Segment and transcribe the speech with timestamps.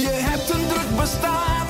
[0.00, 1.69] Je hebt een druk bestaan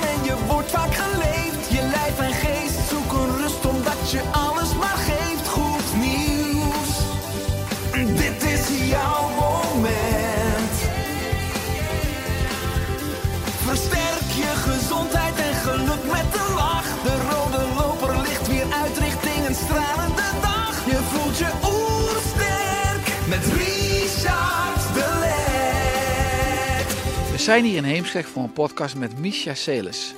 [27.41, 30.13] zijn hier in Heemskerk voor een podcast met Misha Celis.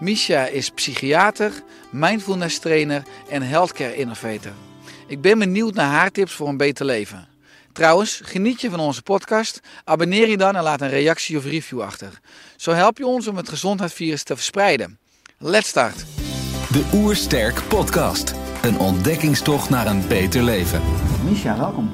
[0.00, 1.52] Misha is psychiater,
[1.90, 4.52] mindfulness trainer en healthcare innovator.
[5.06, 7.28] Ik ben benieuwd naar haar tips voor een beter leven.
[7.72, 9.60] Trouwens, geniet je van onze podcast?
[9.84, 12.20] Abonneer je dan en laat een reactie of review achter.
[12.56, 14.98] Zo help je ons om het gezondheidsvirus te verspreiden.
[15.38, 16.04] Let's start!
[16.72, 18.34] De Oersterk Podcast.
[18.62, 20.82] Een ontdekkingstocht naar een beter leven.
[21.24, 21.90] Misha, welkom.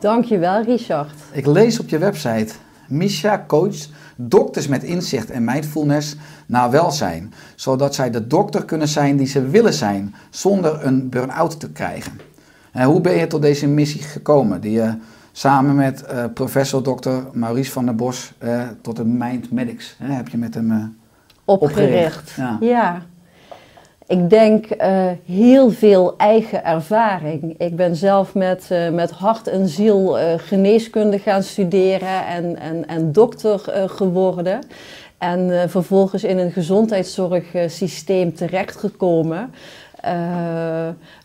[0.00, 1.12] Dankjewel Richard.
[1.32, 2.54] Ik lees op je website.
[2.88, 7.32] Misha coacht dokters met inzicht en mindfulness naar welzijn.
[7.54, 12.20] Zodat zij de dokter kunnen zijn die ze willen zijn, zonder een burn-out te krijgen.
[12.72, 14.60] En hoe ben je tot deze missie gekomen?
[14.60, 14.94] Die je
[15.32, 17.10] samen met eh, professor Dr.
[17.32, 20.84] Maurice van der Bos eh, tot de Mind Medics hè, heb je met hem eh,
[21.44, 22.30] Opgericht.
[22.36, 22.56] Ja.
[22.60, 23.02] Ja.
[24.08, 27.54] Ik denk eh, heel veel eigen ervaring.
[27.58, 32.88] Ik ben zelf met, eh, met hart en ziel eh, geneeskunde gaan studeren en, en,
[32.88, 34.60] en dokter geworden.
[35.18, 39.52] En vervolgens in een gezondheidszorgsysteem terechtgekomen.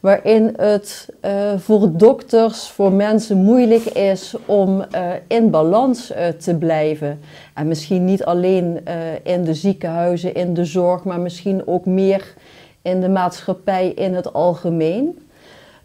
[0.01, 1.07] waarin het
[1.57, 4.85] voor dokters, voor mensen moeilijk is om
[5.27, 7.19] in balans te blijven.
[7.53, 8.83] En misschien niet alleen
[9.23, 12.33] in de ziekenhuizen, in de zorg, maar misschien ook meer
[12.81, 15.19] in de maatschappij in het algemeen.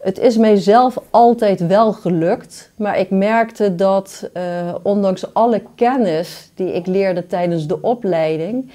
[0.01, 6.73] Het is mijzelf altijd wel gelukt, maar ik merkte dat eh, ondanks alle kennis die
[6.73, 8.71] ik leerde tijdens de opleiding,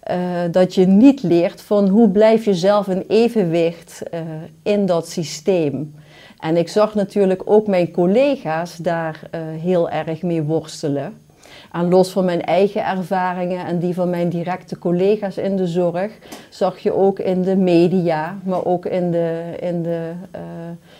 [0.00, 0.18] eh,
[0.50, 4.20] dat je niet leert van hoe blijf je zelf in evenwicht eh,
[4.62, 5.94] in dat systeem.
[6.38, 9.20] En ik zag natuurlijk ook mijn collega's daar
[9.60, 11.23] heel erg mee worstelen.
[11.74, 16.12] En los van mijn eigen ervaringen en die van mijn directe collega's in de zorg,
[16.48, 20.42] zag je ook in de media, maar ook in de, in de eh,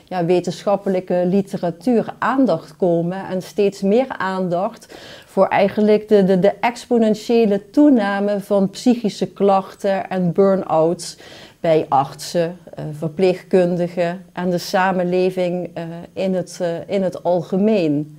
[0.04, 3.26] ja, wetenschappelijke literatuur aandacht komen.
[3.28, 4.94] En steeds meer aandacht
[5.26, 11.18] voor eigenlijk de, de, de exponentiële toename van psychische klachten en burn-outs
[11.60, 18.18] bij artsen, eh, verpleegkundigen en de samenleving eh, in, het, in het algemeen.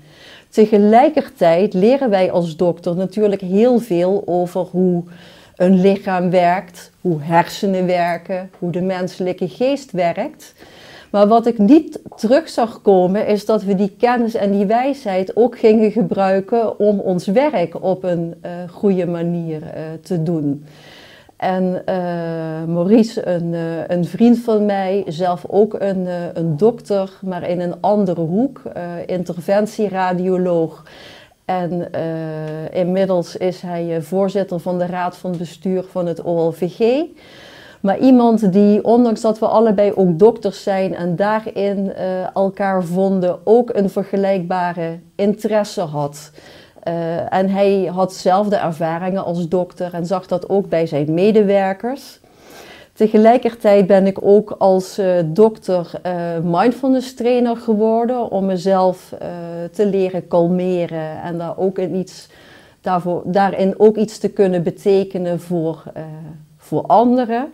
[0.55, 5.03] Tegelijkertijd leren wij als dokter natuurlijk heel veel over hoe
[5.55, 10.53] een lichaam werkt, hoe hersenen werken, hoe de menselijke geest werkt.
[11.11, 15.35] Maar wat ik niet terug zag komen is dat we die kennis en die wijsheid
[15.35, 20.66] ook gingen gebruiken om ons werk op een eh, goede manier eh, te doen.
[21.38, 27.12] En eh, Maurice, een, eh, een vriend van mij, zelf ook een, eh, een dokter,
[27.22, 28.62] maar in een andere hoek,
[29.06, 30.84] interventieradioloog.
[31.46, 31.90] En
[32.72, 37.03] inmiddels is hij voorzitter van de raad van bestuur van het OLVG.
[37.79, 41.94] Maar iemand die, ondanks dat we allebei ook dokters zijn en daarin
[42.34, 46.31] elkaar vonden, ook een vergelijkbare interesse had.
[46.85, 51.13] Eh, en hij had zelf de ervaringen als dokter en zag dat ook bij zijn
[51.13, 52.19] medewerkers.
[52.94, 56.13] Tegelijkertijd ben ik ook als eh, dokter eh,
[56.44, 59.13] mindfulness trainer geworden om mezelf
[59.72, 62.29] te leren kalmeren en daar ook iets,
[62.81, 65.84] daarvoor, daarin ook iets te kunnen betekenen voor,
[66.58, 67.53] voor anderen.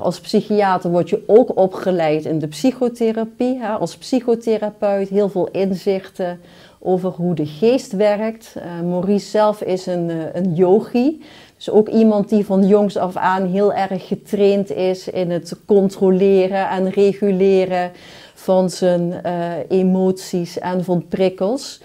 [0.00, 3.64] Als psychiater word je ook opgeleid in de psychotherapie.
[3.64, 6.40] Als psychotherapeut heel veel inzichten
[6.82, 8.54] over hoe de geest werkt.
[8.56, 11.22] Eh, Maurice zelf is een, eh, een yogi.
[11.56, 16.68] Dus ook iemand die van jongs af aan heel erg getraind is in het controleren
[16.68, 17.90] en reguleren
[18.34, 19.32] van zijn eh,
[19.68, 21.80] emoties en van prikkels.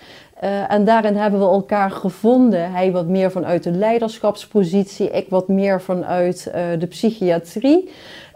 [0.70, 2.72] En daarin hebben we elkaar gevonden.
[2.72, 7.90] Hij wat meer vanuit de leiderschapspositie, ik wat meer vanuit de psychiatrie.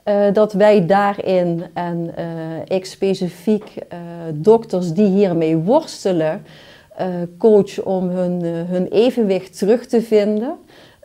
[0.10, 2.26] Eh, dat wij daarin, en eh,
[2.78, 4.00] ik specifiek, eh,
[4.34, 6.42] dokters die hiermee worstelen,
[7.38, 10.56] coach om hun, hun evenwicht terug te vinden,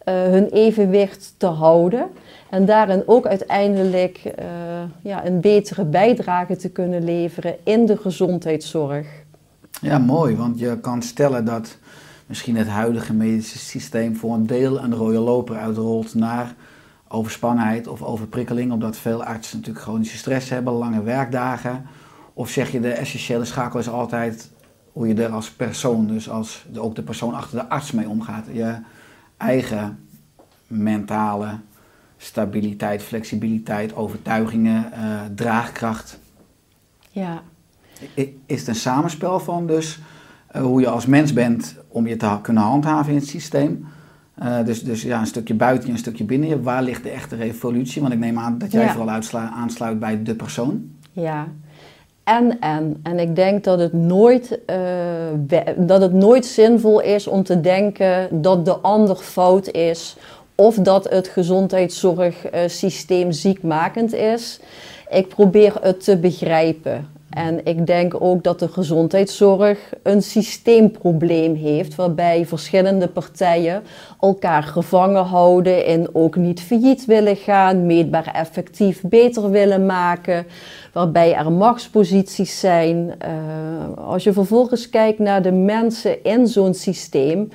[0.04, 2.06] hun evenwicht te houden.
[2.50, 4.34] En daarin ook uiteindelijk
[5.02, 9.06] ja, een betere bijdrage te kunnen leveren in de gezondheidszorg.
[9.80, 11.76] Ja, mooi, want je kan stellen dat
[12.26, 16.54] misschien het huidige medische systeem voor een deel een rode loper uitrolt naar
[17.14, 21.86] overspannenheid of overprikkeling, omdat veel artsen natuurlijk chronische stress hebben, lange werkdagen.
[22.32, 24.50] Of zeg je de essentiële schakel is altijd
[24.92, 28.08] hoe je er als persoon, dus als de, ook de persoon achter de arts mee
[28.08, 28.46] omgaat.
[28.52, 28.76] Je
[29.36, 30.06] eigen
[30.66, 31.58] mentale
[32.16, 36.18] stabiliteit, flexibiliteit, overtuigingen, eh, draagkracht.
[37.10, 37.42] Ja.
[38.46, 39.98] Is het een samenspel van dus
[40.46, 43.86] eh, hoe je als mens bent om je te kunnen handhaven in het systeem?
[44.34, 46.62] Eh, dus, dus ja, een stukje buiten je, een stukje binnen je.
[46.62, 48.00] Waar ligt de echte revolutie?
[48.00, 48.92] Want ik neem aan dat jij Ja.
[48.92, 50.90] vooral aansluit bij de persoon.
[51.12, 51.46] Ja,
[52.24, 53.00] en en.
[53.02, 54.76] En ik denk dat het, nooit, eh,
[55.76, 60.16] dat het nooit zinvol is om te denken dat de ander fout is
[60.54, 64.60] of dat het gezondheidszorgsysteem ziekmakend is.
[65.10, 67.08] Ik probeer het te begrijpen.
[67.34, 73.82] En ik denk ook dat de gezondheidszorg een systeemprobleem heeft, waarbij verschillende partijen
[74.20, 80.46] elkaar gevangen houden en ook niet failliet willen gaan, meetbaar effectief beter willen maken,
[80.92, 83.14] waarbij er machtsposities zijn.
[83.18, 83.32] Eh,
[83.96, 87.48] als je vervolgens kijkt naar de mensen in zo'n systeem,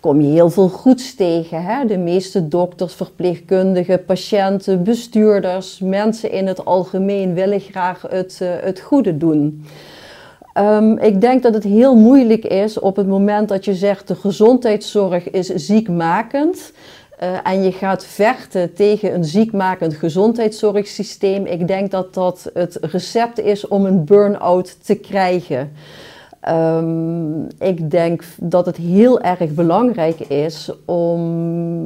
[0.00, 1.64] kom je heel veel goeds tegen.
[1.64, 1.84] Hè?
[1.84, 8.80] De meeste dokters, verpleegkundigen, patiënten, bestuurders, mensen in het algemeen willen graag het, eh, het
[8.80, 9.64] goede doen.
[10.52, 14.14] Ehm, ik denk dat het heel moeilijk is op het moment dat je zegt de
[14.14, 16.72] gezondheidszorg is ziekmakend.
[17.18, 21.46] eh, en je gaat vechten tegen een ziekmakend gezondheidszorgsysteem.
[21.46, 25.72] Ik denk dat dat het recept is om een burn-out te krijgen.
[26.40, 31.20] Ehm, ik denk dat het heel erg belangrijk is om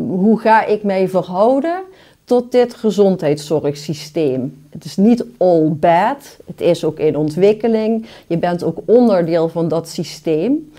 [0.08, 1.82] hoe ga ik mij verhouden
[2.24, 4.66] tot dit gezondheidszorgsysteem.
[4.70, 8.06] Het is niet all bad, het is ook in ontwikkeling.
[8.26, 10.72] Je bent ook onderdeel van dat systeem.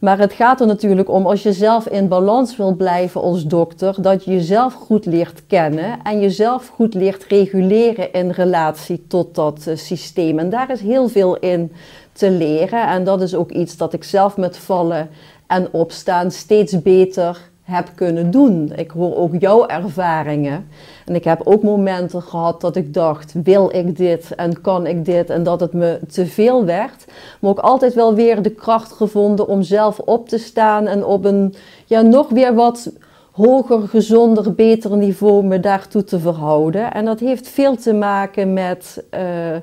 [0.00, 3.94] Maar het gaat er natuurlijk om, als je zelf in balans wil blijven als dokter,
[4.02, 9.66] dat je jezelf goed leert kennen en jezelf goed leert reguleren in relatie tot dat
[9.66, 10.38] eh, systeem.
[10.38, 11.72] En daar is heel veel in
[12.12, 12.86] te leren.
[12.86, 15.08] En dat is ook iets dat ik zelf met vallen
[15.46, 18.72] en opstaan steeds beter heb kunnen doen.
[18.76, 20.68] Ik hoor ook jouw ervaringen.
[21.06, 25.04] En ik heb ook momenten gehad dat ik dacht, wil ik dit en kan ik
[25.04, 25.30] dit?
[25.30, 27.04] En dat het me te veel werd.
[27.40, 31.24] Maar ook altijd wel weer de kracht gevonden om zelf op te staan en op
[31.24, 31.54] een
[31.86, 32.92] ja, nog weer wat
[33.30, 36.92] hoger, gezonder, beter niveau me daartoe te verhouden.
[36.92, 39.54] En dat heeft veel te maken met, eh,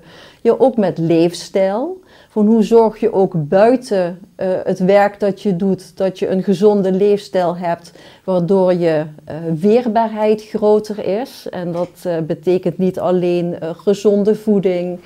[0.42, 2.00] ja, ook met leefstijl.
[2.46, 6.92] Hoe zorg je ook buiten eh, het werk dat je doet, dat je een gezonde
[6.92, 7.92] leefstijl hebt,
[8.24, 11.48] waardoor je eh, weerbaarheid groter is.
[11.50, 15.00] En dat eh, betekent niet alleen gezonde voeding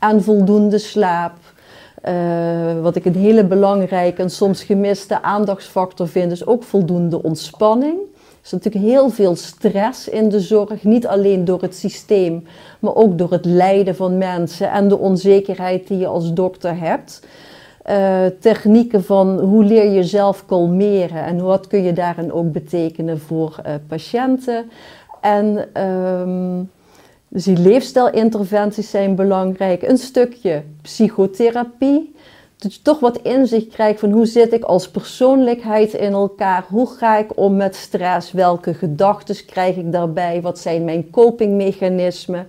[0.00, 1.36] en voldoende slaap.
[2.82, 7.98] Wat ik een hele belangrijke en soms gemiste aandachtsfactor vind, is ook voldoende ontspanning.
[8.48, 12.44] Is natuurlijk heel veel stress in de zorg, niet alleen door het systeem,
[12.78, 17.26] maar ook door het lijden van mensen en de onzekerheid die je als dokter hebt.
[17.82, 23.20] Eh, technieken van hoe leer je jezelf kalmeren en wat kun je daarin ook betekenen
[23.20, 24.70] voor eh, patiënten.
[25.20, 26.62] En ehm,
[27.28, 29.82] dus die leefstijlinterventies zijn belangrijk.
[29.82, 32.14] Een stukje psychotherapie.
[32.58, 36.64] Dat je toch wat inzicht krijgt van hoe zit ik als persoonlijkheid in elkaar?
[36.68, 38.32] Hoe ga ik om met stress?
[38.32, 40.42] Welke gedachten krijg ik daarbij?
[40.42, 42.46] Wat zijn mijn copingmechanismen?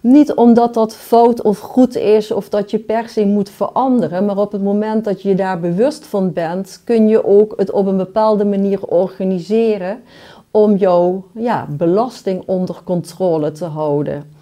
[0.00, 4.38] Niet omdat dat fout of goed is of dat je per se moet veranderen, maar
[4.38, 7.96] op het moment dat je daar bewust van bent, kun je ook het op een
[7.96, 10.02] bepaalde manier organiseren
[10.50, 14.35] om jouw ja, belasting onder controle te houden.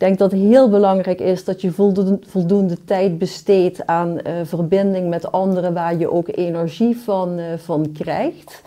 [0.00, 5.08] Denk dat het heel belangrijk is dat je voldoende, voldoende tijd besteedt aan eh, verbinding
[5.08, 8.62] met anderen waar je ook energie van, eh, van krijgt.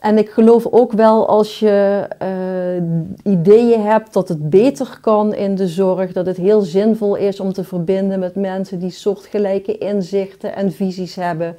[0.00, 5.54] En ik geloof ook wel als je eh, ideeën hebt dat het beter kan in
[5.54, 10.56] de zorg, dat het heel zinvol is om te verbinden met mensen die soortgelijke inzichten
[10.56, 11.56] en visies hebben.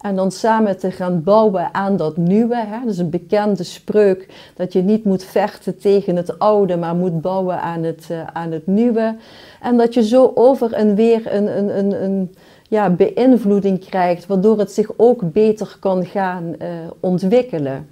[0.00, 2.56] En dan samen te gaan bouwen aan dat nieuwe.
[2.56, 2.80] Hè?
[2.84, 7.20] Dat is een bekende spreuk dat je niet moet vechten tegen het oude, maar moet
[7.20, 9.16] bouwen aan het, uh, aan het nieuwe.
[9.60, 12.34] En dat je zo over en weer een, een, een, een
[12.68, 16.68] ja, beïnvloeding krijgt, waardoor het zich ook beter kan gaan uh,
[17.00, 17.88] ontwikkelen.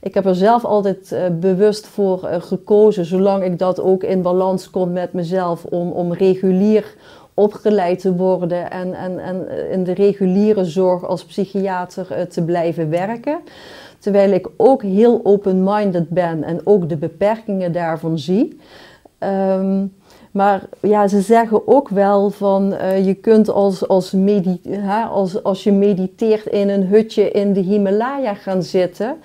[0.00, 4.70] Ik heb er zelf altijd uh, bewust voor gekozen, zolang ik dat ook in balans
[4.70, 6.94] kon met mezelf, om, om regulier
[7.38, 12.90] opgeleid te worden en, en, en in de reguliere zorg als psychiater eh, te blijven
[12.90, 13.38] werken.
[13.98, 18.60] Terwijl ik ook heel open-minded ben en ook de beperkingen daarvan zie.
[19.18, 19.86] Ehm,
[20.30, 24.60] maar ja, ze zeggen ook wel van uh, je kunt als, als, medi
[25.10, 29.16] als, als je mediteert in een hutje in de Himalaya gaan zitten.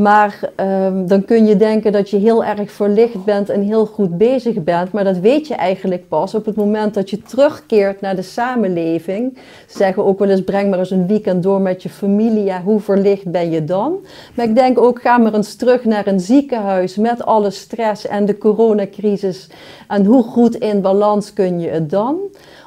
[0.00, 4.18] Maar um, dan kun je denken dat je heel erg verlicht bent en heel goed
[4.18, 4.92] bezig bent.
[4.92, 9.38] Maar dat weet je eigenlijk pas op het moment dat je terugkeert naar de samenleving.
[9.66, 12.44] Ze zeggen ook wel eens: breng maar eens een weekend door met je familie.
[12.44, 13.96] Ja, hoe verlicht ben je dan?
[14.34, 18.26] Maar ik denk ook: ga maar eens terug naar een ziekenhuis met alle stress en
[18.26, 19.48] de coronacrisis.
[19.88, 22.18] En hoe goed in balans kun je het dan?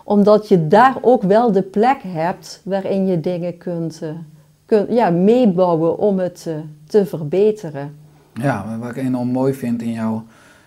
[0.04, 4.00] Omdat je daar ook wel de plek hebt waarin je dingen kunt.
[4.04, 4.10] Uh,
[4.90, 6.56] ja, meebouwen om het uh,
[6.88, 7.96] te verbeteren.
[8.34, 10.24] Ja, wat ik enorm mooi vind in jouw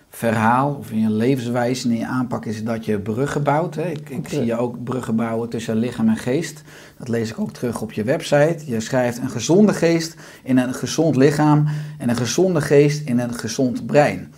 [0.09, 3.75] verhaal of in je levenswijze en in je aanpak is dat je bruggen bouwt.
[3.75, 3.89] Hè.
[3.89, 6.63] Ik, ik zie je ook bruggen bouwen tussen lichaam en geest.
[6.97, 8.57] Dat lees ik ook terug op je website.
[8.65, 13.33] Je schrijft een gezonde geest in een gezond lichaam en een gezonde geest in een
[13.33, 14.33] gezond brein.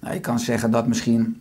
[0.00, 1.40] Nou, je kan zeggen dat misschien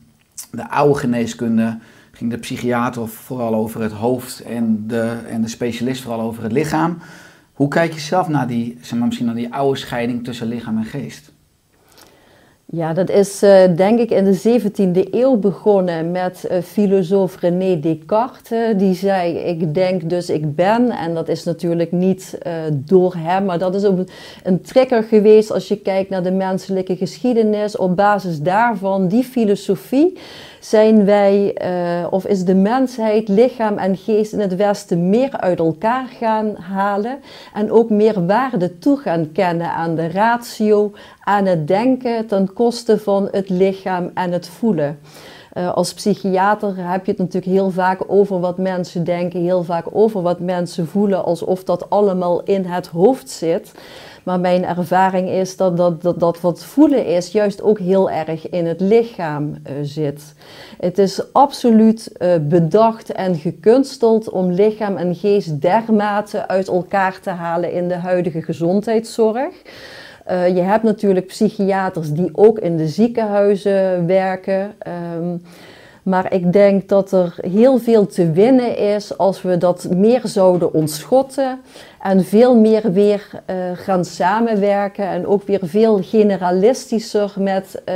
[0.52, 1.78] de oude geneeskunde
[2.12, 6.52] ging de psychiater vooral over het hoofd en de, en de specialist vooral over het
[6.52, 6.98] lichaam.
[7.54, 10.78] Hoe kijk je zelf naar die, zeg maar, misschien naar die oude scheiding tussen lichaam
[10.78, 11.32] en geest?
[12.76, 17.80] Ja, dat is uh, denk ik in de 17e eeuw begonnen met uh, filosoof René
[17.80, 18.78] Descartes.
[18.78, 20.90] die zei: Ik denk, dus ik ben.
[20.90, 22.38] En dat is natuurlijk niet
[22.70, 23.98] door hem, maar dat is ook
[24.44, 27.78] een trigger geweest als je kijkt naar de menselijke geschiedenis.
[27.78, 30.18] Op basis daarvan, die filosofie,
[30.64, 35.60] zijn wij, uh, of is de mensheid, lichaam en geest in het Westen meer uit
[35.60, 37.20] elkaar gaan halen
[37.54, 43.00] en ook meer waarde toe gaan kennen aan de ratio, aan het denken ten koste
[43.00, 45.00] van het lichaam en het voelen.
[45.58, 49.86] Uh, als psychiater heb je het natuurlijk heel vaak over wat mensen denken, heel vaak
[49.92, 53.72] over wat mensen voelen, alsof dat allemaal in het hoofd zit.
[54.24, 58.50] Maar mijn ervaring is dat, dat, dat, dat wat voelen is juist ook heel erg
[58.50, 60.34] in het lichaam uh, zit.
[60.80, 67.30] Het is absoluut uh, bedacht en gekunsteld om lichaam en geest dermate uit elkaar te
[67.30, 69.54] halen in de huidige gezondheidszorg.
[70.32, 74.74] Uh, je hebt natuurlijk psychiaters die ook in de ziekenhuizen werken.
[75.18, 75.42] Um,
[76.04, 80.74] maar ik denk dat er heel veel te winnen is als we dat meer zouden
[80.74, 81.60] ontschotten
[82.02, 87.96] en veel meer weer uh, gaan samenwerken en ook weer veel generalistischer met uh,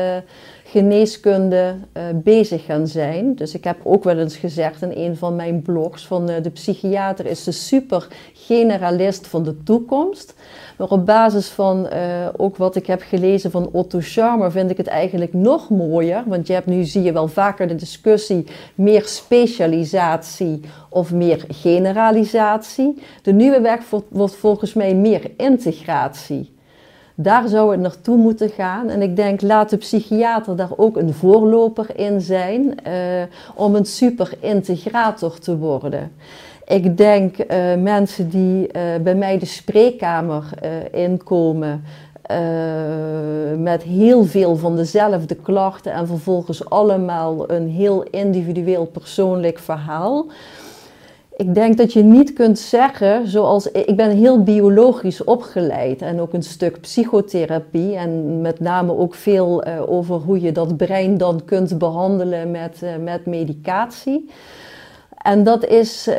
[0.70, 3.36] geneeskunde uh, bezig gaan zijn.
[3.36, 7.26] Dus ik heb ook wel eens gezegd in een van mijn blogs van de psychiater
[7.26, 10.34] is de super generalist van de toekomst.
[10.78, 14.78] Maar op basis van uh, ook wat ik heb gelezen van Otto Scharmer vind ik
[14.78, 16.24] het eigenlijk nog mooier.
[16.26, 18.46] Want je hebt nu zie je wel vaker de discussie
[18.76, 23.02] meer specialisatie of meer generalisatie.
[23.22, 26.56] De nieuwe weg wordt volgens mij meer integratie.
[27.20, 28.90] Daar zou het naartoe moeten gaan.
[28.90, 32.94] En ik denk, laat de psychiater daar ook een voorloper in zijn uh,
[33.56, 36.12] om een super integrator te worden.
[36.66, 40.44] Ik denk uh, mensen die uh, bij mij de spreekkamer
[40.92, 41.84] inkomen
[43.58, 50.26] met heel veel van dezelfde klachten en vervolgens allemaal een heel individueel persoonlijk verhaal.
[51.38, 56.34] Ik denk dat je niet kunt zeggen, zoals ik ben heel biologisch opgeleid en ook
[56.34, 61.78] een stuk psychotherapie en met name ook veel over hoe je dat brein dan kunt
[61.78, 64.30] behandelen met, met medicatie.
[65.28, 66.10] En dat is,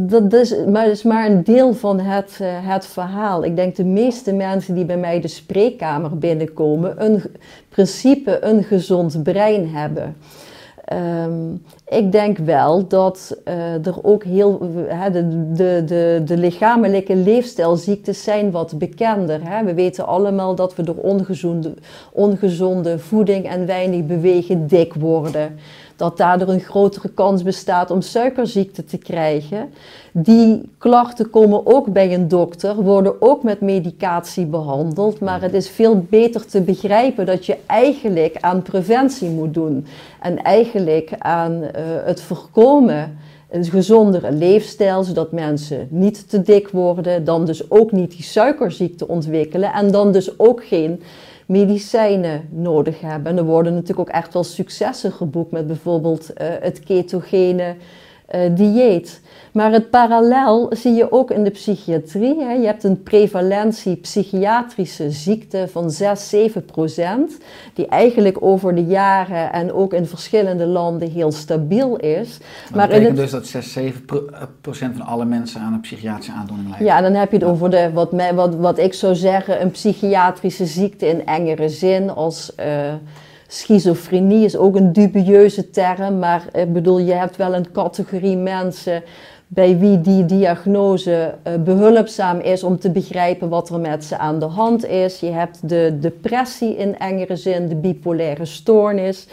[0.00, 3.44] dat, is, maar is maar een deel van het, uh, het verhaal.
[3.44, 7.22] Ik denk de meeste mensen die bij mij de spreekkamer binnenkomen, een
[7.68, 10.16] principe een gezond brein hebben.
[10.92, 14.60] Um, ik denk wel dat uh, er ook heel.
[14.88, 19.48] Hè, de, de, de, de lichamelijke leefstijlziektes zijn wat bekender.
[19.48, 19.64] Hè.
[19.64, 21.74] We weten allemaal dat we door ongezonde,
[22.12, 25.58] ongezonde voeding en weinig bewegen dik worden
[26.02, 29.70] dat daardoor een grotere kans bestaat om suikerziekte te krijgen.
[30.12, 35.68] Die klachten komen ook bij een dokter, worden ook met medicatie behandeld, maar het is
[35.68, 39.86] veel beter te begrijpen dat je eigenlijk aan preventie moet doen
[40.20, 41.68] en eigenlijk aan uh,
[42.04, 43.18] het voorkomen
[43.50, 49.08] een gezondere leefstijl, zodat mensen niet te dik worden, dan dus ook niet die suikerziekte
[49.08, 51.02] ontwikkelen en dan dus ook geen
[51.52, 53.32] medicijnen nodig hebben.
[53.32, 57.74] En er worden natuurlijk ook echt wel successen geboekt met bijvoorbeeld uh, het ketogene eh,
[58.54, 59.20] dieet.
[59.52, 62.40] Maar het parallel zie je ook in de psychiatrie.
[62.40, 62.52] Hè.
[62.52, 67.38] Je hebt een prevalentie psychiatrische ziekte van 6, 7 procent,
[67.74, 72.38] die eigenlijk over de jaren en ook in verschillende landen heel stabiel is.
[72.38, 74.04] Dat maar betekent dus dat 6, 7
[74.60, 76.86] procent van alle mensen aan een psychiatrische aandoening lijden?
[76.86, 79.70] Ja, dan heb je het over de, wat, mij, wat, wat ik zou zeggen, een
[79.70, 82.52] psychiatrische ziekte in engere zin als...
[82.60, 82.66] Uh,
[83.52, 89.02] schizofrenie is ook een dubieuze term, maar ik bedoel, je hebt wel een categorie mensen
[89.46, 94.38] bij wie die diagnose uh, behulpzaam is om te begrijpen wat er met ze aan
[94.38, 95.20] de hand is.
[95.20, 99.26] Je hebt de depressie in engere zin, de bipolaire stoornis.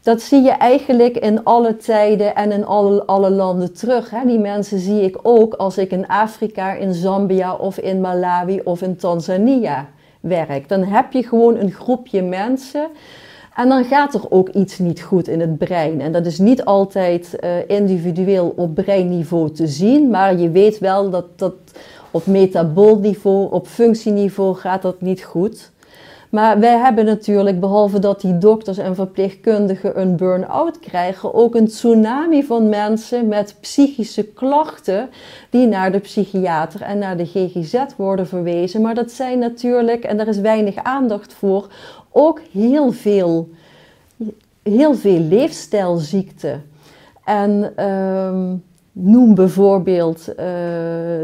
[0.00, 4.10] Dat zie je eigenlijk in alle tijden en in alle, alle landen terug.
[4.10, 4.26] Hè.
[4.26, 8.82] Die mensen zie ik ook als ik in Afrika, in Zambia of in Malawi of
[8.82, 9.88] in Tanzania
[10.20, 10.68] werk.
[10.68, 12.88] Dan heb je gewoon een groepje mensen
[13.54, 16.00] en dan gaat er ook iets niet goed in het brein.
[16.00, 21.10] En dat is niet altijd uh, individueel op breinniveau te zien, maar je weet wel
[21.10, 21.54] dat dat
[22.10, 25.70] op metabolniveau, op functieniveau gaat dat niet goed.
[26.32, 31.66] Maar wij hebben natuurlijk, behalve dat die dokters en verpleegkundigen een burn-out krijgen, ook een
[31.66, 35.08] tsunami van mensen met psychische klachten
[35.50, 38.80] die naar de psychiater en naar de GGZ worden verwezen.
[38.80, 41.68] Maar dat zijn natuurlijk, en daar is weinig aandacht voor,
[42.12, 43.48] ook heel veel,
[44.62, 46.62] heel veel leefstijlziekten.
[47.24, 48.54] En ehm,
[48.92, 50.36] noem bijvoorbeeld uh,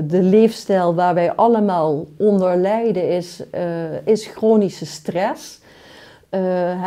[0.04, 5.60] de leefstijl waar wij allemaal onder lijden, is, uh, is chronische stress.
[6.30, 6.40] Uh,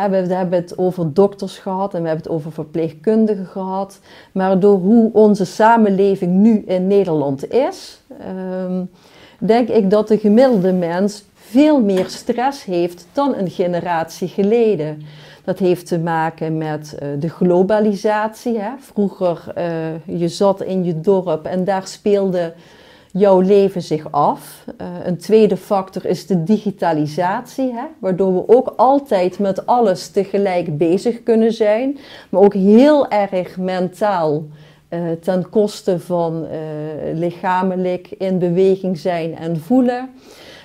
[0.08, 4.00] we hebben het over dokters gehad en we hebben het over verpleegkundigen gehad.
[4.32, 8.84] Maar door hoe onze samenleving nu in Nederland is, ehm,
[9.38, 15.02] denk ik dat de gemiddelde mens veel meer stress heeft dan een generatie geleden.
[15.44, 18.58] Dat heeft te maken met uh, de globalisatie.
[18.58, 18.70] Hè.
[18.78, 22.54] Vroeger, uh, je zat in je dorp en daar speelde
[23.12, 24.64] jouw leven zich af.
[24.80, 30.78] Uh, een tweede factor is de digitalisatie, hè, waardoor we ook altijd met alles tegelijk
[30.78, 34.44] bezig kunnen zijn, maar ook heel erg mentaal
[35.20, 36.46] ten koste van
[37.14, 40.10] lichamelijk in beweging zijn en voelen.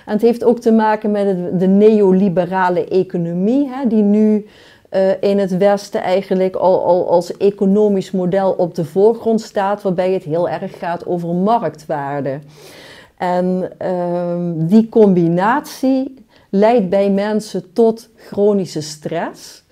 [0.08, 4.46] En het heeft ook te maken met de neoliberale economie, hè, die nu
[4.90, 10.12] uh, in het Westen eigenlijk al, al als economisch model op de voorgrond staat, waarbij
[10.12, 12.38] het heel erg gaat over marktwaarde.
[13.16, 19.64] En uh, die combinatie leidt bij mensen tot chronische stress.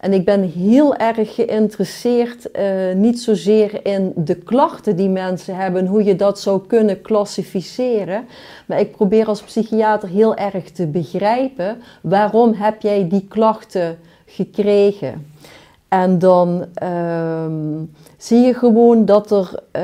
[0.00, 5.86] En ik ben heel erg geïnteresseerd, uh, niet zozeer in de klachten die mensen hebben,
[5.86, 8.24] hoe je dat zou kunnen klassificeren.
[8.66, 15.26] Maar ik probeer als psychiater heel erg te begrijpen waarom heb jij die klachten gekregen.
[15.88, 17.46] En dan uh,
[18.16, 19.82] zie je gewoon dat er uh,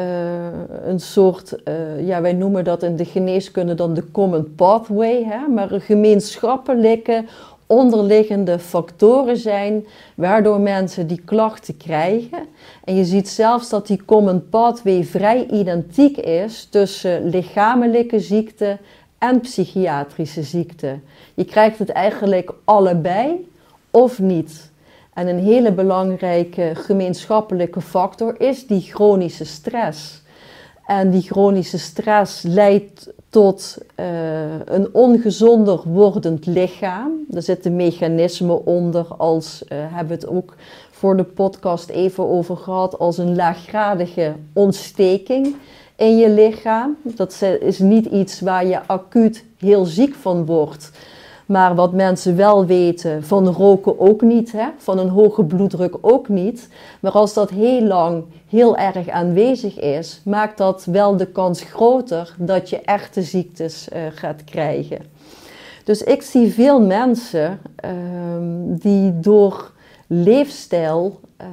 [0.84, 5.48] een soort, uh, ja, wij noemen dat in de geneeskunde dan de common pathway, hè,
[5.48, 7.24] maar een gemeenschappelijke
[7.66, 12.46] onderliggende factoren zijn waardoor mensen die klachten krijgen.
[12.84, 18.78] En je ziet zelfs dat die common pathway vrij identiek is tussen lichamelijke ziekte
[19.18, 20.98] en psychiatrische ziekte.
[21.34, 23.48] Je krijgt het eigenlijk allebei
[23.90, 24.70] of niet.
[25.14, 30.24] En een hele belangrijke gemeenschappelijke factor is die chronische stress.
[30.86, 34.06] En die chronische stress leidt tot uh,
[34.64, 37.12] een ongezonder wordend lichaam.
[37.30, 40.54] Er zitten mechanismen onder, als uh, hebben we het ook
[40.90, 45.56] voor de podcast even over gehad, als een laaggradige ontsteking
[45.96, 46.96] in je lichaam.
[47.02, 50.90] Dat is niet iets waar je acuut heel ziek van wordt.
[51.46, 54.66] Maar wat mensen wel weten, van roken ook niet, hè?
[54.76, 56.68] van een hoge bloeddruk ook niet.
[57.00, 62.34] Maar als dat heel lang heel erg aanwezig is, maakt dat wel de kans groter
[62.38, 64.98] dat je echte ziektes uh, gaat krijgen.
[65.84, 67.90] Dus ik zie veel mensen uh,
[68.68, 69.72] die door
[70.06, 71.48] leefstijl uh,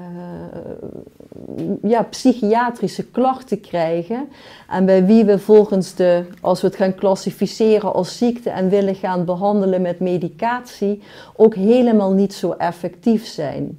[1.82, 4.30] ja, psychiatrische klachten krijgen.
[4.70, 8.96] En bij wie we volgens de, als we het gaan klassificeren als ziekte en willen
[8.96, 11.02] gaan behandelen met medicatie,
[11.36, 13.78] ook helemaal niet zo effectief zijn.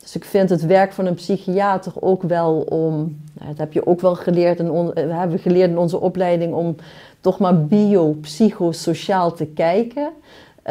[0.00, 3.86] Dus ik vind het werk van een psychiater ook wel om, nou, dat heb je
[3.86, 6.76] ook wel geleerd, in on, we hebben geleerd in onze opleiding om
[7.20, 10.10] toch maar biopsychosociaal te kijken.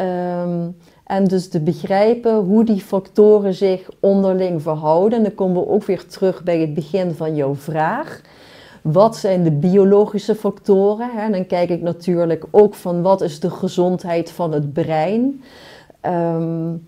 [0.00, 0.76] Um,
[1.12, 5.18] en dus te begrijpen hoe die factoren zich onderling verhouden.
[5.18, 8.20] En dan komen we ook weer terug bij het begin van jouw vraag.
[8.82, 11.10] Wat zijn de biologische factoren?
[11.18, 15.42] En dan kijk ik natuurlijk ook van wat is de gezondheid van het brein.
[16.06, 16.86] Um,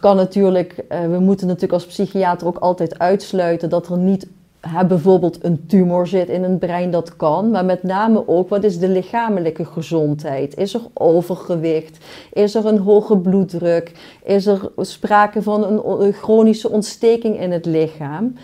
[0.00, 4.26] kan natuurlijk, uh, we moeten natuurlijk als psychiater ook altijd uitsluiten dat er niet
[4.68, 7.50] hè, bijvoorbeeld een tumor zit in het brein, dat kan.
[7.50, 10.56] Maar met name ook, wat is de lichamelijke gezondheid?
[10.56, 12.04] Is er overgewicht?
[12.32, 13.92] Is er een hoge bloeddruk?
[14.24, 18.34] Is er sprake van een, chronische ontsteking in het lichaam?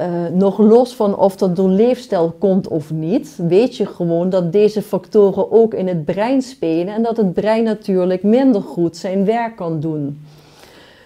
[0.00, 4.52] Uh, nog los van of dat door leefstijl komt of niet, weet je gewoon dat
[4.52, 9.24] deze factoren ook in het brein spelen en dat het brein natuurlijk minder goed zijn
[9.24, 10.18] werk kan doen.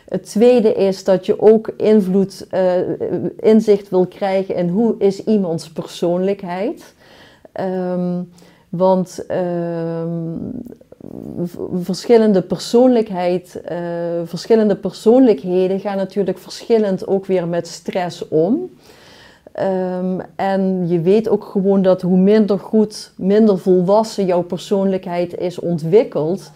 [0.08, 2.74] Het tweede is dat je ook invloed, uh,
[3.40, 6.94] inzicht wil krijgen in hoe is iemands persoonlijkheid.
[7.60, 8.32] Um,
[8.68, 10.50] want um,
[11.72, 13.78] verschillende, persoonlijkheid, uh,
[14.24, 18.70] verschillende persoonlijkheden gaan natuurlijk verschillend ook weer met stress om.
[19.60, 25.58] Um, en je weet ook gewoon dat hoe minder goed, minder volwassen jouw persoonlijkheid is
[25.58, 26.50] ontwikkeld,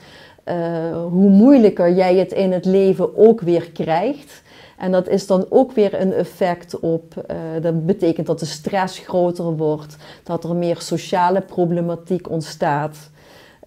[0.51, 4.43] uh, hoe moeilijker jij het in het leven ook weer krijgt.
[4.79, 8.99] En dat is dan ook weer een effect op, uh, dat betekent dat de stress
[8.99, 13.11] groter wordt, dat er meer sociale problematiek ontstaat.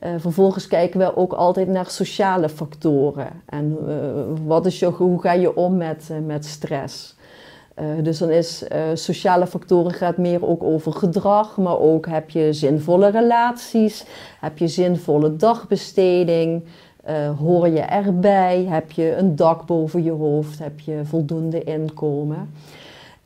[0.04, 3.30] Uh, vervolgens kijken we ook altijd naar sociale factoren.
[3.46, 3.78] En
[4.46, 7.16] wat is je, hoe ga je om met, met stress?
[8.02, 13.10] Dus dan is sociale factoren gaat meer ook over gedrag, maar ook heb je zinvolle
[13.10, 14.06] relaties,
[14.40, 16.64] heb je zinvolle dagbesteding,
[17.40, 22.50] hoor je erbij, heb je een dak boven je hoofd, heb je voldoende inkomen.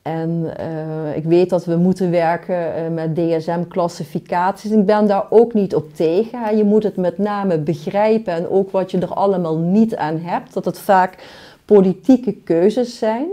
[0.07, 4.71] En uh, ik weet dat we moeten werken uh, met DSM-classificaties.
[4.71, 6.57] Ik ben daar ook niet op tegen.
[6.57, 10.53] Je moet het met name begrijpen en ook wat je er allemaal niet aan hebt.
[10.53, 11.23] Dat het vaak
[11.65, 13.27] politieke keuzes zijn.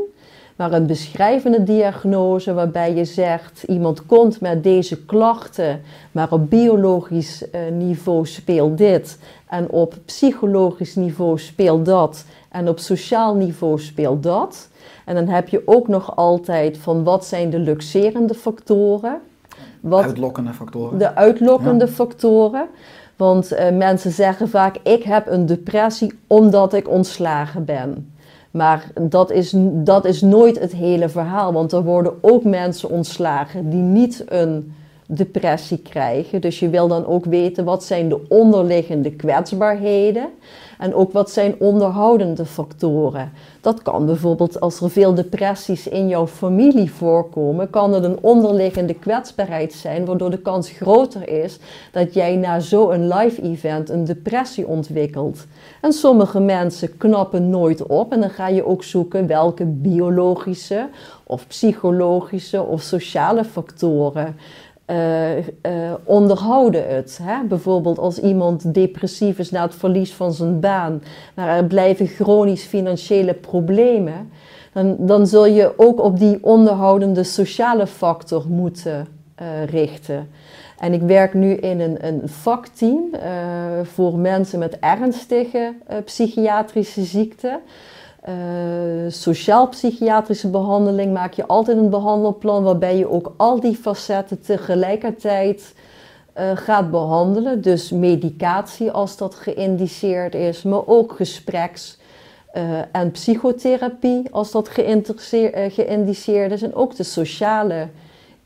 [0.57, 5.81] Maar een beschrijvende diagnose waarbij je zegt iemand komt met deze klachten,
[6.13, 12.79] maar op biologisch uh, niveau speelt dit en op psychologisch niveau speelt dat en op
[12.79, 14.69] sociaal niveau speelt dat.
[15.05, 19.21] En dan heb je ook nog altijd van wat zijn de luxerende factoren.
[19.81, 20.99] Wat, uitlokkende factoren.
[20.99, 21.91] De uitlokkende ja.
[21.91, 22.67] factoren.
[23.17, 28.14] Want uh, mensen zeggen vaak, ik heb een depressie omdat ik ontslagen ben.
[28.55, 33.71] Maar dat is, dat is nooit het hele verhaal, want er worden ook mensen ontslagen
[33.71, 34.75] die niet een
[35.07, 36.41] depressie krijgen.
[36.41, 40.29] Dus je wil dan ook weten wat zijn de onderliggende kwetsbaarheden
[40.79, 43.33] en ook wat zijn onderhoudende factoren.
[43.61, 48.95] Dat kan bijvoorbeeld als er veel depressies in jouw familie voorkomen, kan het een onderliggende
[48.95, 51.59] kwetsbaarheid zijn, waardoor de kans groter is
[51.93, 55.47] dat jij na zo'n live event een depressie ontwikkelt.
[55.85, 60.89] En sommige mensen knappen nooit op en dan ga je ook zoeken welke biologische
[61.25, 64.37] of psychologische of sociale factoren
[64.87, 65.43] uh, uh,
[66.05, 67.19] onderhouden het.
[67.23, 67.45] Hè?
[67.49, 71.03] Bijvoorbeeld als iemand depressief is na het verlies van zijn baan,
[71.35, 74.31] maar er blijven chronisch financiële problemen,
[74.73, 79.07] dan, dan zul je ook op die onderhoudende sociale factor moeten
[79.43, 80.29] uh, richten.
[80.85, 83.11] En ik werk nu in een, een vakteam
[83.83, 87.61] voor mensen met ernstige psychiatrische ziekten.
[88.29, 88.33] Uh,
[89.09, 95.75] Sociaal-psychiatrische behandeling maak je altijd een behandelplan waarbij je ook al die facetten tegelijkertijd
[96.55, 97.61] gaat behandelen.
[97.61, 101.99] Dus medicatie als dat geïndiceerd is, maar ook gespreks-
[102.93, 104.69] en psychotherapie als dat
[105.69, 106.63] geïndiceerd is.
[106.63, 107.89] En ook de sociale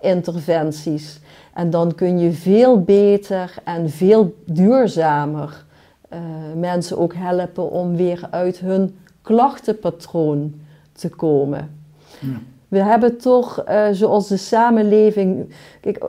[0.01, 1.21] interventies.
[1.59, 5.67] En dan kun je veel beter en veel duurzamer
[6.57, 10.55] mensen ook helpen om weer uit hun klachtenpatroon
[10.93, 11.81] te komen.
[12.21, 12.41] Ja.
[12.69, 15.55] We hebben toch, uh, zoals de samenleving.
[15.81, 16.09] Kijk,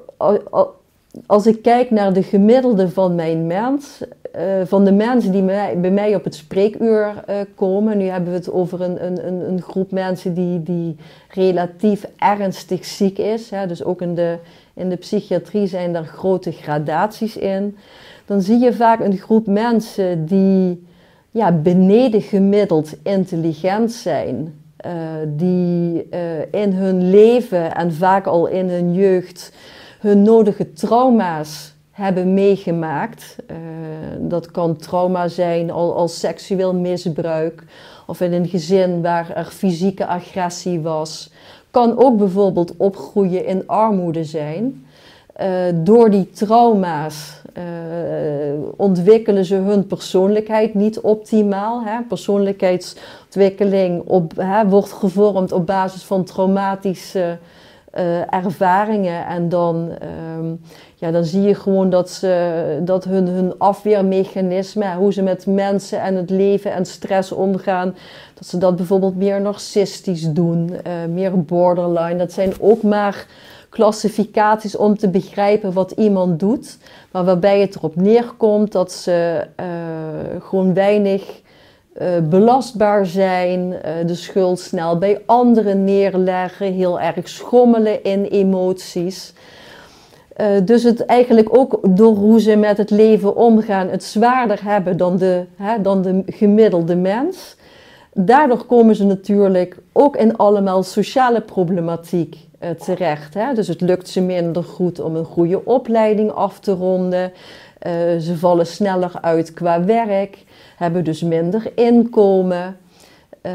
[1.25, 4.01] als ik kijk naar de gemiddelde van mijn mens,
[4.35, 7.97] uh, van de mensen die mij, bij mij op het spreekuur uh, komen.
[7.97, 10.95] Nu hebben we het over een, een, een groep mensen die, die
[11.29, 13.49] relatief ernstig ziek is.
[13.49, 14.37] Hè, dus ook in de,
[14.73, 17.77] in de psychiatrie zijn daar grote gradaties in.
[18.25, 20.87] Dan zie je vaak een groep mensen die
[21.31, 24.53] ja, beneden gemiddeld intelligent zijn.
[24.85, 24.91] Uh,
[25.27, 26.19] die uh,
[26.51, 29.51] in hun leven en vaak al in hun jeugd
[29.99, 33.35] hun nodige trauma's hebben meegemaakt.
[33.51, 33.57] Uh,
[34.19, 37.63] dat kan trauma zijn al als seksueel misbruik
[38.07, 41.31] of in een gezin waar er fysieke agressie was.
[41.71, 44.85] Kan ook bijvoorbeeld opgroeien in armoede zijn.
[45.73, 47.63] door die trauma's uh,
[48.75, 51.83] ontwikkelen ze hun persoonlijkheid niet optimaal.
[51.83, 52.01] Hè?
[52.07, 57.37] Persoonlijkheidsontwikkeling op, hè, wordt gevormd op basis van traumatische
[57.91, 59.25] eh, ervaringen.
[59.25, 60.55] En dan, ehm,
[60.95, 66.01] ja, dan zie je gewoon dat, ze, dat hun, hun afweermechanisme, hoe ze met mensen
[66.01, 67.95] en het leven en stress omgaan,
[68.33, 72.17] dat ze dat bijvoorbeeld meer narcistisch doen, eh, meer borderline.
[72.17, 73.25] Dat zijn ook maar
[73.69, 76.77] klassificaties om te begrijpen wat iemand doet,
[77.11, 79.65] maar waarbij het erop neerkomt dat ze eh,
[80.39, 81.41] gewoon weinig
[82.01, 89.33] uh, belastbaar zijn, uh, de schuld snel bij anderen neerleggen, heel erg schommelen in emoties.
[90.37, 94.97] Uh, dus het eigenlijk ook door hoe ze met het leven omgaan, het zwaarder hebben
[94.97, 97.55] dan de, hè, dan de gemiddelde mens.
[98.13, 102.37] Daardoor komen ze natuurlijk ook in allemaal sociale problematiek
[102.79, 103.33] terecht.
[103.33, 103.53] Hè?
[103.53, 107.31] Dus het lukt ze minder goed om een goede opleiding af te ronden.
[108.19, 110.43] Ze vallen sneller uit qua werk
[110.77, 112.77] hebben dus minder inkomen.
[113.45, 113.51] Uh,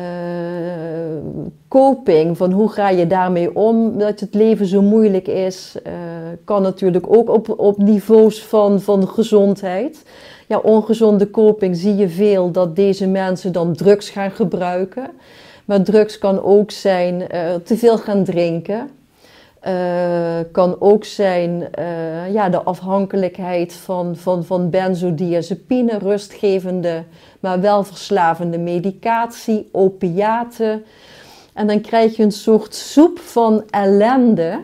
[1.68, 5.92] coping, van hoe ga je daarmee om, dat het leven zo moeilijk is, uh,
[6.44, 10.02] kan natuurlijk ook op, op niveaus van, van gezondheid.
[10.48, 15.10] Ja, ongezonde coping zie je veel dat deze mensen dan drugs gaan gebruiken.
[15.64, 17.22] Maar drugs kan ook zijn
[17.64, 18.90] te veel gaan drinken.
[19.68, 27.04] Uh, kan ook zijn uh, ja, de afhankelijkheid van, van, van benzodiazepine, rustgevende,
[27.40, 30.84] maar wel verslavende medicatie, opiaten.
[31.52, 34.60] En dan krijg je een soort soep van ellende,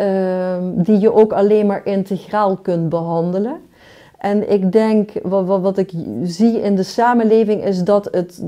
[0.00, 3.60] uh, die je ook alleen maar integraal kunt behandelen.
[4.18, 5.90] En ik denk, wat, wat, wat, ik
[6.22, 8.38] zie in de samenleving, is dat het,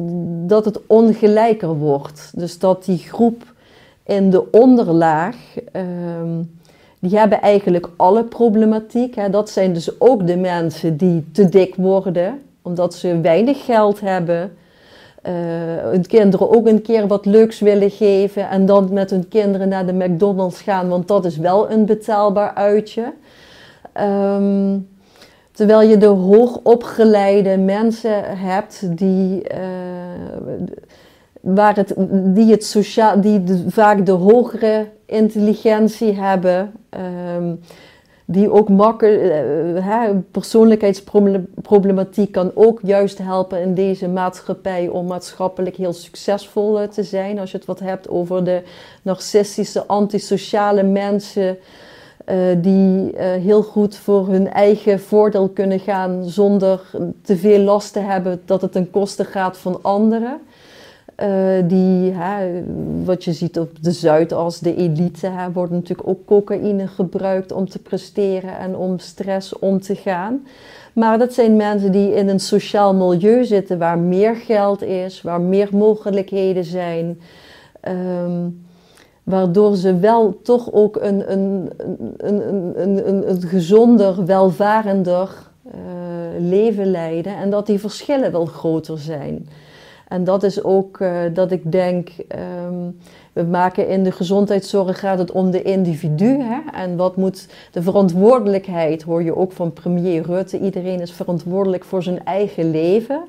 [0.46, 2.32] dat het ongelijker wordt.
[2.34, 3.49] Dus dat die groep
[4.10, 5.36] in de onderlaag,
[5.76, 6.58] um,
[6.98, 9.14] die hebben eigenlijk alle problematiek.
[9.14, 9.30] Hè.
[9.30, 14.52] Dat zijn dus ook de mensen die te dik worden, omdat ze weinig geld hebben.
[15.26, 15.32] Uh,
[15.90, 19.86] hun kinderen ook een keer wat leuks willen geven en dan met hun kinderen naar
[19.86, 23.12] de McDonald's gaan, want dat is wel een betaalbaar uitje.
[24.00, 24.88] Um,
[25.52, 29.58] terwijl je de hoogopgeleide mensen hebt die, uh,
[31.40, 31.94] waar het,
[32.34, 36.72] die, het sociaal, die vaak de hogere intelligentie hebben,
[37.36, 37.60] um,
[38.24, 39.44] die ook makkelijk,
[39.86, 47.38] uh, persoonlijkheidsproblematiek kan ook juist helpen in deze maatschappij om maatschappelijk heel succesvol te zijn.
[47.38, 48.62] Als je het wat hebt over de
[49.02, 51.58] narcistische, antisociale mensen.
[52.26, 56.80] Uh, die heel goed voor hun eigen voordeel kunnen gaan zonder
[57.22, 60.40] te veel last te hebben dat het ten koste gaat van anderen.
[61.22, 62.62] Uh, die, hè,
[63.04, 67.78] wat je ziet op de Zuidas, de elite, wordt natuurlijk ook cocaïne gebruikt om te
[67.78, 70.46] presteren en om stress om te gaan.
[70.92, 75.40] Maar dat zijn mensen die in een sociaal milieu zitten waar meer geld is, waar
[75.40, 77.20] meer mogelijkheden zijn.
[77.88, 78.62] Um,
[79.22, 81.70] waardoor ze wel toch ook een, een,
[82.16, 82.48] een,
[82.82, 85.30] een, een, een gezonder, welvarender
[85.66, 85.72] uh,
[86.38, 89.48] leven leiden en dat die verschillen wel groter zijn.
[90.10, 92.08] En dat is ook uh, dat ik denk,
[92.68, 92.98] um,
[93.32, 96.42] we maken in de gezondheidszorg gaat het om de individu.
[96.42, 96.58] Hè?
[96.72, 102.02] En wat moet de verantwoordelijkheid, hoor je ook van premier Rutte, iedereen is verantwoordelijk voor
[102.02, 103.24] zijn eigen leven.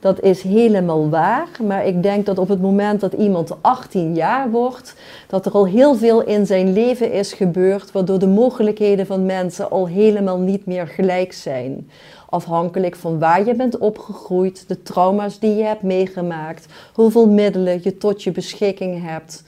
[0.00, 4.50] Dat is helemaal waar, maar ik denk dat op het moment dat iemand 18 jaar
[4.50, 4.94] wordt,
[5.26, 9.70] dat er al heel veel in zijn leven is gebeurd, waardoor de mogelijkheden van mensen
[9.70, 11.88] al helemaal niet meer gelijk zijn
[12.36, 17.96] afhankelijk van waar je bent opgegroeid, de trauma's die je hebt meegemaakt, hoeveel middelen je
[17.96, 19.42] tot je beschikking hebt.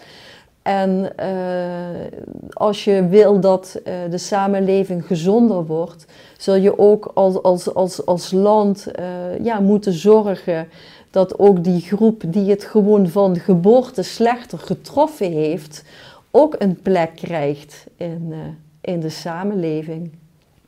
[0.63, 1.27] En uh,
[2.53, 6.07] als je wil dat uh, de samenleving gezonder wordt,
[6.39, 10.69] zul je ook als, als, als, als land uh, ja, moeten zorgen
[11.11, 15.85] dat ook die groep die het gewoon van geboorte slechter getroffen heeft,
[16.31, 18.35] ook een plek krijgt in,
[18.81, 20.11] in de samenleving.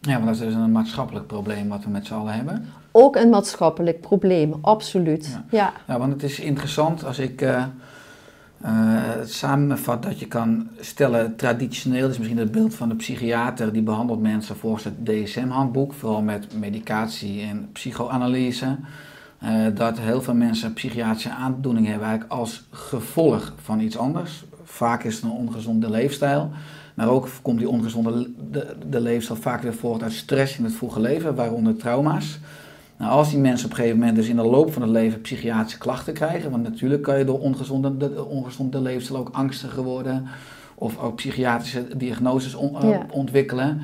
[0.00, 2.68] Ja, want dat is dus een maatschappelijk probleem wat we met z'n allen hebben.
[2.92, 5.26] Ook een maatschappelijk probleem, absoluut.
[5.26, 5.72] Ja, ja.
[5.86, 8.68] ja want het is interessant als ik uh, uh,
[9.18, 13.82] het samenvat dat je kan stellen, traditioneel is misschien het beeld van de psychiater die
[13.82, 18.76] behandelt mensen volgens het DSM-handboek, vooral met medicatie en psychoanalyse.
[19.44, 24.44] Uh, dat heel veel mensen psychiatrische aandoeningen hebben eigenlijk als gevolg van iets anders.
[24.62, 26.50] Vaak is het een ongezonde leefstijl.
[26.94, 30.74] Maar ook komt die ongezonde de, de leefstijl vaak weer voort uit stress in het
[30.74, 32.38] vroege leven, waaronder trauma's.
[32.96, 35.20] Nou, als die mensen op een gegeven moment dus in de loop van het leven
[35.20, 40.26] psychiatrische klachten krijgen, want natuurlijk kan je door ongezonde, de, ongezonde leefstijl ook angstiger worden
[40.74, 43.06] of ook psychiatrische diagnoses on, uh, ja.
[43.10, 43.80] ontwikkelen,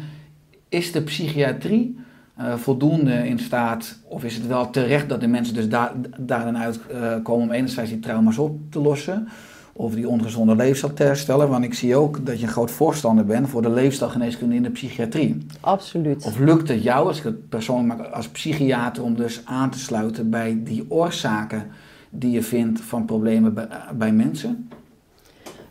[0.69, 1.99] is de psychiatrie
[2.41, 6.45] uh, voldoende in staat, of is het wel terecht dat de mensen dus daar, daar
[6.45, 9.29] dan uitkomen uh, om enerzijds die trauma's op te lossen,
[9.77, 11.49] over die ongezonde leefstijl te herstellen.
[11.49, 14.71] Want ik zie ook dat je een groot voorstander bent voor de leefstijlgeneeskunde in de
[14.71, 15.47] psychiatrie.
[15.61, 16.25] Absoluut.
[16.25, 20.61] Of lukt het jou, als het persoonlijk als psychiater, om dus aan te sluiten bij
[20.65, 21.67] die oorzaken
[22.11, 24.69] die je vindt van problemen bij, bij mensen?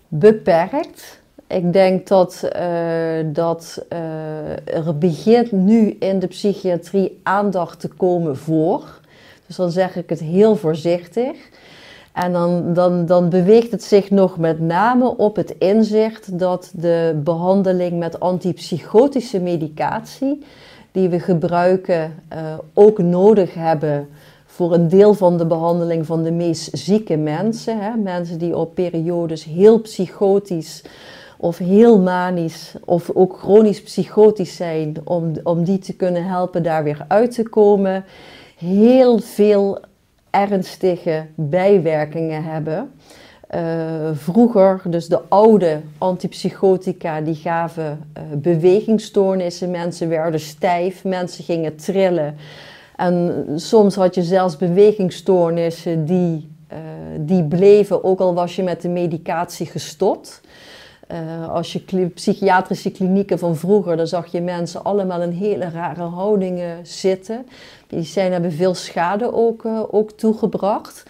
[0.07, 1.23] Beperkt.
[1.47, 8.37] Ik denk dat, uh, dat uh, er begint nu in de psychiatrie aandacht te komen
[8.37, 8.99] voor.
[9.47, 11.37] Dus dan zeg ik het heel voorzichtig.
[12.15, 17.21] En dan, dan, dan beweegt het zich nog met name op het inzicht dat de
[17.23, 20.43] behandeling met antipsychotische medicatie,
[20.91, 22.39] die we gebruiken, uh,
[22.73, 24.07] ook nodig hebben
[24.45, 27.79] voor een deel van de behandeling van de meest zieke mensen.
[27.79, 27.95] Hè?
[27.95, 30.83] Mensen die op periodes heel psychotisch
[31.37, 36.83] of heel manisch of ook chronisch psychotisch zijn, om, om die te kunnen helpen daar
[36.83, 38.05] weer uit te komen.
[38.57, 39.79] Heel veel
[40.35, 42.91] ernstige bijwerkingen hebben.
[43.55, 49.71] Uh, vroeger, dus de oude antipsychotica, die gaven uh, bewegingsstoornissen.
[49.71, 52.35] Mensen werden stijf, mensen gingen trillen.
[52.95, 56.77] En soms had je zelfs bewegingsstoornissen die, uh,
[57.19, 60.41] die bleven, ook al was je met de medicatie gestopt.
[61.11, 66.01] Uh, als je psychiatrische klinieken van vroeger, dan zag je mensen allemaal in hele rare
[66.01, 67.45] houdingen zitten.
[67.87, 71.03] Die zijn hebben veel schade ook, uh, ook toegebracht.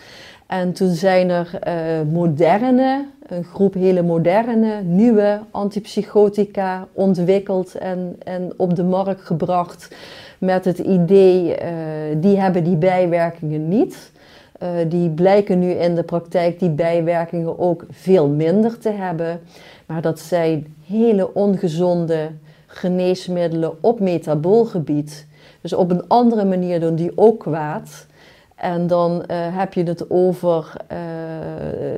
[0.48, 8.54] En toen zijn er uh, moderne, een groep hele moderne, nieuwe antipsychotica ontwikkeld en, en
[8.58, 9.96] op de markt gebracht.
[10.38, 11.56] Met het idee,
[12.18, 14.12] die hebben die bijwerkingen niet.
[14.88, 19.40] Die blijken nu in de praktijk die bijwerkingen ook veel minder te hebben.
[19.86, 22.32] Maar dat zijn hele ongezonde
[22.68, 25.28] geneesmiddelen op metaboolgebied.
[25.62, 28.06] Dus op een andere manier doen die ook kwaad.
[28.56, 29.22] En dan uh,
[29.58, 30.98] heb je het over uh,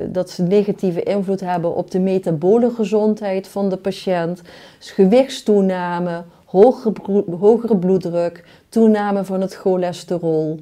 [0.06, 4.42] dat ze negatieve invloed hebben op de metabole gezondheid van de patiënt.
[4.78, 10.60] Dus gewichtstoename, hogere, hogere bloeddruk, toename van het cholesterol.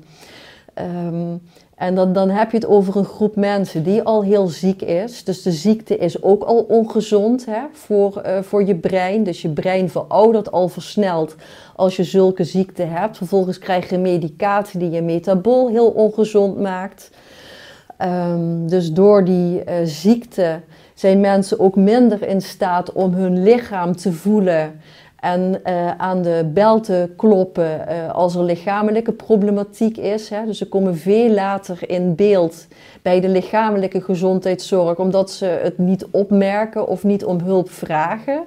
[1.07, 1.41] Um,
[1.77, 5.25] en dan, dan heb je het over een groep mensen die al heel ziek is.
[5.25, 9.25] Dus de ziekte is ook al ongezond hè, voor, uh, voor je brein.
[9.25, 11.35] Dus je brein veroudert al versneld
[11.75, 13.17] als je zulke ziekte hebt.
[13.17, 17.11] Vervolgens krijg je medicatie die je metabool heel ongezond maakt.
[18.03, 20.61] Um, dus door die uh, ziekte
[20.95, 24.81] zijn mensen ook minder in staat om hun lichaam te voelen
[25.21, 30.29] en uh, aan de bel te kloppen uh, als er lichamelijke problematiek is.
[30.29, 30.47] Hè.
[30.47, 32.67] Dus ze komen veel later in beeld
[33.03, 38.43] bij de lichamelijke gezondheidszorg, omdat ze het niet opmerken of niet om hulp vragen.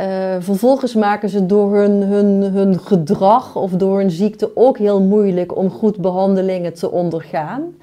[0.00, 0.06] Uh,
[0.38, 5.56] vervolgens maken ze door hun, hun, hun gedrag of door hun ziekte ook heel moeilijk
[5.56, 7.74] om goed behandelingen te ondergaan.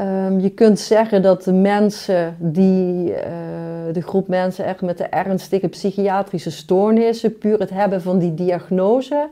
[0.00, 3.16] Um, je kunt zeggen dat de mensen die, uh,
[3.92, 9.28] de groep mensen echt met de ernstige psychiatrische stoornissen, puur het hebben van die diagnose,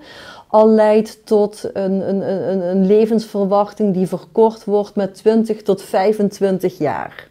[0.49, 6.79] al leidt tot een, een, een, een levensverwachting die verkort wordt met 20 tot 25
[6.79, 7.29] jaar.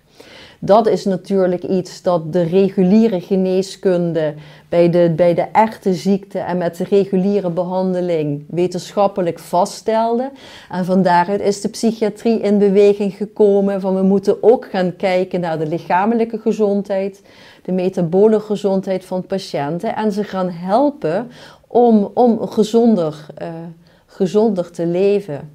[0.66, 4.34] Dat is natuurlijk iets dat de reguliere geneeskunde
[4.70, 10.32] bij de, bij de echte ziekte en met de reguliere behandeling wetenschappelijk vaststelde.
[10.70, 15.40] En van daaruit is de psychiatrie in beweging gekomen van we moeten ook gaan kijken
[15.40, 17.22] naar de lichamelijke gezondheid,
[17.64, 21.32] de metabole gezondheid van patiënten en ze gaan helpen
[21.68, 23.48] om, om gezonder, uh,
[24.06, 25.52] gezonder te leven.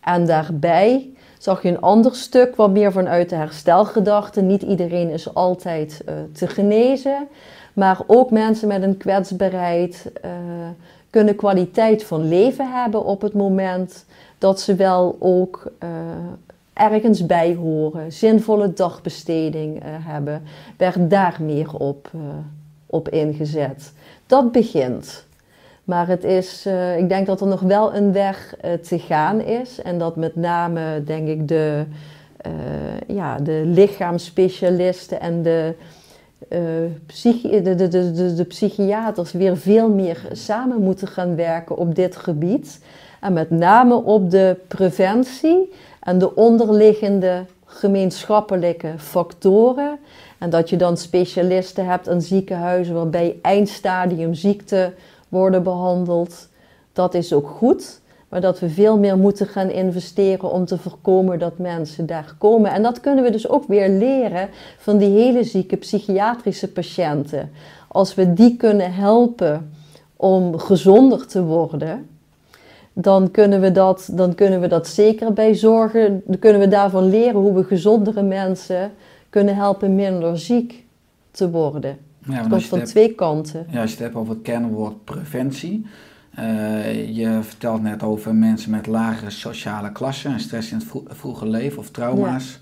[0.00, 4.40] En daarbij zag je een ander stuk wat meer vanuit de herstelgedachte.
[4.40, 7.28] Niet iedereen is altijd uh, te genezen,
[7.72, 10.30] maar ook mensen met een kwetsbaarheid uh,
[11.10, 14.04] kunnen kwaliteit van leven hebben op het moment
[14.38, 15.88] dat ze wel ook uh,
[16.72, 20.42] ergens bij horen, zinvolle dagbesteding hebben.
[20.76, 22.10] Werd daar meer op,
[22.86, 23.92] op ingezet.
[24.26, 25.25] Dat begint.
[25.86, 29.40] Maar het is, uh, ik denk dat er nog wel een weg uh, te gaan
[29.40, 29.82] is.
[29.82, 31.84] En dat met name, denk ik, de,
[32.46, 35.74] uh, ja, de lichaamsspecialisten en de,
[37.06, 42.16] psychi de, de, de, de, psychiaters weer veel meer samen moeten gaan werken op dit
[42.16, 42.80] gebied.
[43.20, 49.98] En met name op de preventie en de onderliggende gemeenschappelijke factoren.
[50.38, 54.92] En dat je dan specialisten hebt in ziekenhuizen waarbij eindstadium ziekte
[55.36, 56.48] worden behandeld.
[56.92, 58.00] Dat is ook goed.
[58.28, 62.70] Maar dat we veel meer moeten gaan investeren om te voorkomen dat mensen daar komen.
[62.70, 67.50] En dat kunnen we dus ook weer leren van die hele zieke psychiatrische patiënten.
[67.88, 69.72] Als we die kunnen helpen
[70.16, 72.08] om gezonder te worden,
[72.92, 76.22] dan kunnen we dat, dan kunnen we dat zeker bij zorgen.
[76.24, 78.92] Dan kunnen we daarvan leren hoe we gezondere mensen
[79.30, 80.84] kunnen helpen minder ziek
[81.30, 81.98] te worden.
[82.28, 83.66] Ja, Het komt van het twee kanten.
[83.70, 85.86] ja, als je het hebt over het kernwoord preventie.
[86.34, 91.04] eh, je vertelt net over mensen met lagere sociale klasse en stress in het vro-
[91.08, 92.58] vroege leven of trauma's.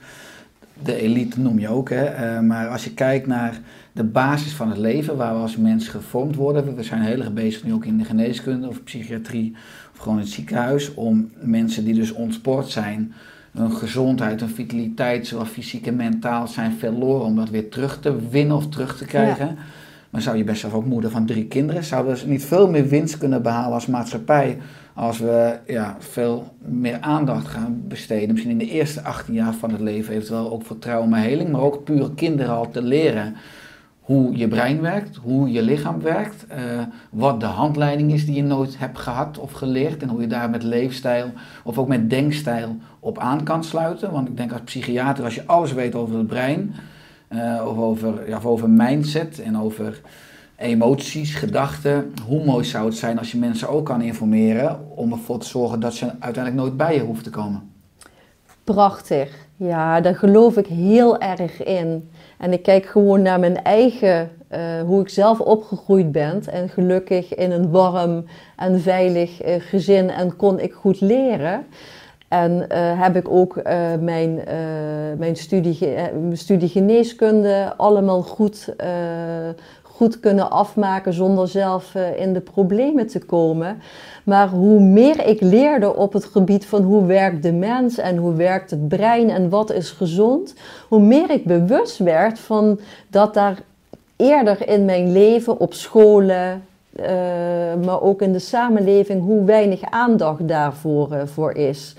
[0.83, 2.05] De elite noem je ook, hè.
[2.05, 3.61] Eh, maar als je kijkt naar
[3.93, 6.77] de basis van het leven, waar we als mens gevormd worden.
[6.77, 9.53] We zijn heel erg bezig nu ook in de geneeskunde of psychiatrie
[9.93, 10.95] of gewoon in het ziekenhuis.
[10.95, 13.13] Om mensen die dus ontspoord zijn,
[13.55, 17.27] hun gezondheid, hun vitaliteit, zowel fysiek en mentaal, zijn verloren.
[17.27, 19.57] Om dat weer terug te winnen of terug te krijgen.
[20.11, 21.85] Maar zou je best zelf ook moeder van drie kinderen?
[21.85, 24.59] Zouden we niet veel meer winst kunnen behalen als maatschappij
[24.95, 28.31] als we ja, veel meer aandacht gaan besteden?
[28.31, 31.85] Misschien in de eerste 18 jaar van het leven, eventueel ook voor traumaheling, maar ook
[31.85, 33.35] puur kinderen al te leren
[34.05, 36.61] hoe je brein werkt, hoe je lichaam werkt, eh,
[37.11, 40.51] wat de handleiding is die je nooit hebt gehad of geleerd en hoe je daar
[40.51, 41.33] met leefstijl
[41.63, 44.13] of ook met denkstijl op aan kan sluiten.
[44.13, 46.75] Want ik denk als psychiater, als je alles weet over het brein,
[47.29, 50.01] eh, of, over, ja, of over mindset en over
[50.57, 55.39] emoties, gedachten, hoe mooi zou het zijn als je mensen ook kan informeren om ervoor
[55.39, 57.74] te zorgen dat ze uiteindelijk nooit bij je hoeven te komen.
[58.65, 59.47] Prachtig.
[59.57, 62.11] Ja, daar geloof ik heel erg in.
[62.39, 66.43] En ik kijk gewoon naar mijn eigen, eh, hoe ik zelf opgegroeid ben.
[66.47, 68.25] En gelukkig in een warm
[68.57, 71.67] en veilig eh, gezin en kon ik goed leren.
[72.29, 73.63] En eh, heb ik ook
[74.01, 74.41] mijn,
[75.19, 75.79] mijn studie,
[76.21, 78.75] mijn studie geneeskunde allemaal goed,
[79.97, 83.83] goed kunnen afmaken zonder zelf eh, in de problemen te komen.
[84.25, 88.35] Maar hoe meer ik leerde op het gebied van hoe werkt de mens en hoe
[88.35, 90.55] werkt het brein en wat is gezond,
[90.89, 93.59] hoe meer ik bewust werd van dat daar
[94.17, 96.65] eerder in mijn leven op scholen,
[96.97, 97.07] eh,
[97.85, 101.95] maar ook in de samenleving, hoe weinig aandacht daarvoor eh, voor is.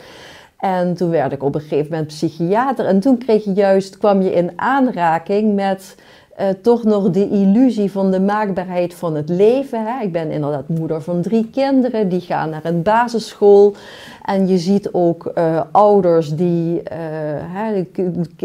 [0.59, 2.85] En toen werd ik op een gegeven moment psychiater.
[2.85, 5.95] En toen kreeg je juist, kwam je in aanraking met
[6.35, 9.85] eh, toch nog de illusie van de maakbaarheid van het leven.
[9.85, 10.03] Hè.
[10.03, 13.75] Ik ben inderdaad moeder van drie kinderen, die gaan naar een basisschool.
[14.23, 16.97] En je ziet ook eh, ouders die, eh,
[17.41, 17.85] hè,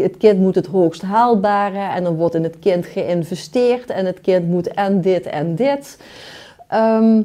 [0.01, 4.21] het kind moet het hoogst haalbare en dan wordt in het kind geïnvesteerd en het
[4.21, 5.97] kind moet en dit en dit.
[6.67, 7.21] Ehm,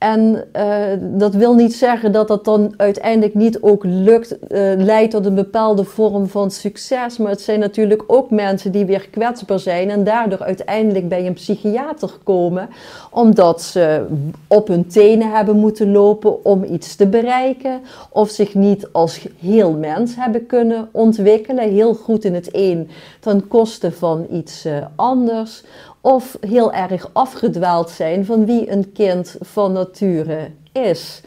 [0.00, 5.10] en eh, dat wil niet zeggen dat dat dan uiteindelijk niet ook lukt, eh, leidt
[5.10, 7.16] tot een bepaalde vorm van succes.
[7.16, 11.32] Maar het zijn natuurlijk ook mensen die weer kwetsbaar zijn en daardoor uiteindelijk bij een
[11.32, 12.68] psychiater komen,
[13.10, 14.06] omdat ze
[14.46, 17.80] op hun tenen hebben moeten lopen om iets te bereiken,
[18.10, 22.90] of zich niet als heel mens hebben kunnen ontwikkelen, heel goed in het een
[23.20, 25.62] ten koste van iets eh, anders.
[26.00, 31.20] Of heel erg afgedwaald zijn van wie een kind van nature is.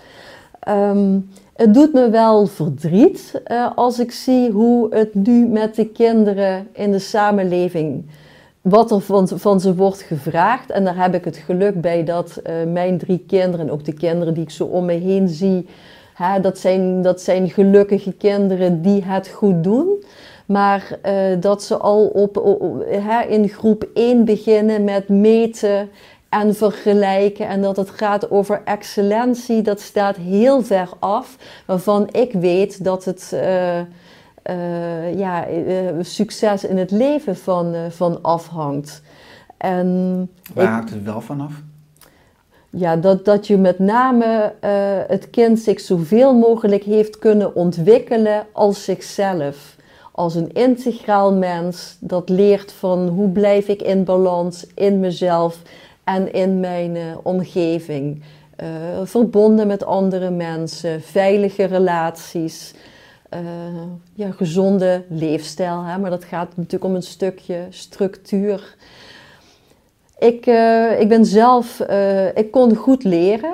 [0.60, 1.20] Ehm,
[1.56, 6.68] het doet me wel verdriet eh, als ik zie hoe het nu met de kinderen
[6.72, 8.06] in de samenleving,
[8.62, 9.02] wat er
[9.38, 10.72] van, ze wordt gevraagd.
[10.72, 13.94] En daar heb ik het geluk bij dat eh, mijn drie kinderen, en ook de
[13.94, 15.68] kinderen die ik zo om me heen zie,
[16.14, 20.04] hè, dat, zijn, dat zijn gelukkige kinderen die het goed doen.
[20.46, 22.36] Maar eh, dat ze al op,
[22.88, 25.90] hè, in groep 1 beginnen met meten
[26.30, 27.48] en vergelijken.
[27.48, 31.38] En dat het gaat over excellentie, dat staat heel ver af.
[31.66, 35.46] Waarvan ik weet dat het eh, eh, ja,
[36.02, 39.02] succes in het leven van, van afhangt.
[39.58, 41.54] En Waar ik- haakt het wel vanaf?
[42.70, 44.54] ja, dat, dat je met name
[45.08, 49.73] het kind zich zoveel mogelijk heeft kunnen ontwikkelen als zichzelf.
[50.16, 55.62] Als een integraal mens dat leert van hoe blijf ik in balans in mezelf
[56.04, 58.24] en in mijn eh, omgeving.
[58.56, 58.68] Eh,
[59.04, 62.74] verbonden met andere mensen, veilige relaties,
[63.30, 63.40] eh,
[64.14, 65.84] ja, gezonde leefstijl.
[65.84, 65.98] Hè?
[65.98, 68.76] Maar dat gaat natuurlijk om een stukje structuur.
[70.18, 70.46] Ik,
[71.00, 71.80] ik ben zelf,
[72.36, 73.54] ik kon goed leren.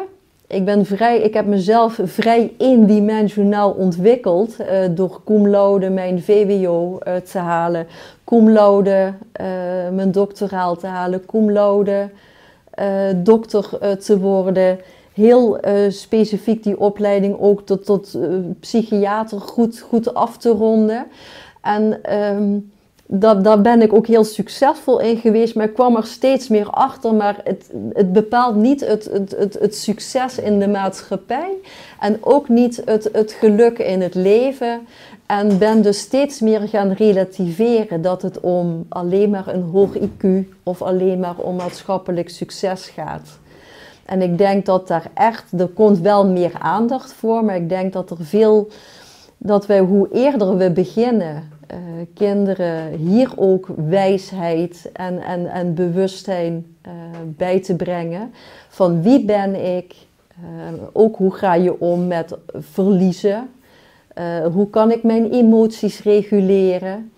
[0.50, 5.48] Ik, ben vrij, ik heb mezelf vrij eendimensionaal ontwikkeld eh, door cum
[5.94, 7.88] mijn VWO eh, te halen,
[8.24, 9.14] cum eh,
[9.92, 12.10] mijn doctoraal te halen, cum laude
[13.16, 14.80] dokter te worden.
[15.14, 18.18] Heel specifiek die opleiding ook tot, tot
[18.60, 21.06] psychiater goed, goed af te ronden.
[21.62, 22.58] En ehm,
[23.12, 26.70] dat, daar ben ik ook heel succesvol in geweest, maar ik kwam er steeds meer
[26.70, 27.14] achter.
[27.14, 31.52] Maar het, het bepaalt niet het, het, het, succes in de maatschappij
[32.00, 34.88] en ook niet het, het geluk in het leven.
[35.26, 40.28] En ben dus steeds meer gaan relativeren dat het om alleen maar een hoog IQ
[40.64, 43.40] of alleen maar om maatschappelijk succes gaat.
[44.06, 47.94] En ik denk dat daar echt, er komt wel meer aandacht voor, maar ik denk
[47.94, 48.68] dat er veel,
[49.38, 51.78] dat wij hoe eerder we beginnen eh,
[52.14, 56.92] kinderen hier ook wijsheid en, en, en bewustzijn uh,
[57.26, 58.34] bij te brengen.
[58.68, 59.96] Van wie ben ik?
[60.40, 63.50] Uh, ook hoe ga je om met verliezen?
[64.54, 67.12] hoe kan ik mijn emoties reguleren?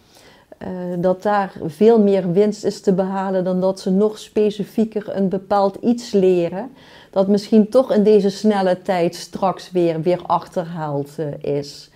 [0.99, 5.75] dat daar veel meer winst is te behalen dan dat ze nog specifieker een bepaald
[5.75, 6.71] iets leren.
[7.11, 11.09] Dat misschien toch in deze snelle tijd straks weer, weer achterhaald
[11.41, 11.90] is.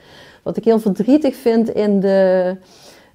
[0.45, 2.55] Wat ik heel verdrietig vind in, de,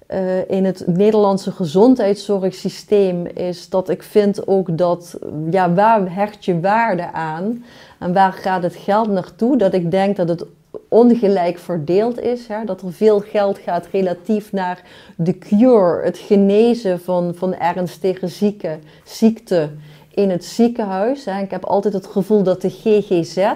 [0.07, 5.19] uh, in het Nederlandse gezondheidszorgsysteem is dat ik vind ook dat,
[5.49, 7.65] ja, waar hecht je waarde aan
[7.99, 9.57] en waar gaat het geld naartoe?
[9.57, 10.45] Dat ik denk dat het
[10.87, 12.47] ongelijk verdeeld is.
[12.47, 12.65] Hè?
[12.65, 14.83] Dat er veel geld gaat relatief naar
[15.15, 19.69] de cure, het genezen van, van ernstige zieke, ziekte
[20.13, 21.25] in het ziekenhuis.
[21.25, 21.41] Hè?
[21.41, 23.53] Ik heb altijd het gevoel dat de GGZ, eh,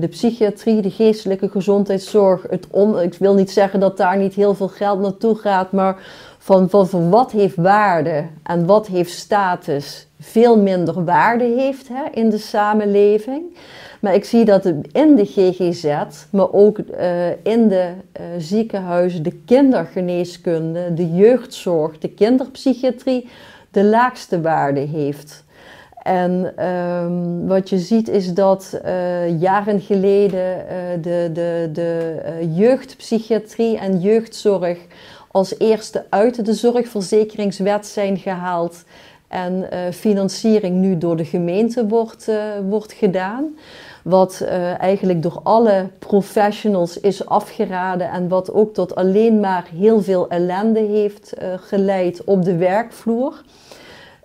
[0.00, 2.46] de psychiatrie, de geestelijke gezondheidszorg.
[2.50, 2.66] Het
[3.02, 5.96] ik wil niet zeggen dat daar niet heel veel geld naartoe gaat, maar
[6.38, 12.30] van, van, wat heeft waarde en wat heeft status veel minder waarde heeft hè, in
[12.30, 13.42] de samenleving.
[14.00, 15.94] Maar ik zie dat in de GGZ,
[16.30, 23.28] maar ook uh, in de uh, ziekenhuizen, de kindergeneeskunde, de jeugdzorg, de kinderpsychiatrie
[23.70, 25.41] de laagste waarde heeft.
[26.02, 32.58] En um, wat je ziet is dat uh, jaren geleden uh, de, de, de uh,
[32.58, 34.78] jeugdpsychiatrie en jeugdzorg
[35.30, 38.84] als eerste uit de zorgverzekeringswet zijn gehaald
[39.28, 42.30] en financiering nu door de gemeente wordt,
[42.68, 43.56] wordt gedaan.
[44.04, 44.40] Wat
[44.78, 50.80] eigenlijk door alle professionals is afgeraden en wat ook tot alleen maar heel veel ellende
[50.80, 53.42] heeft geleid op de werkvloer.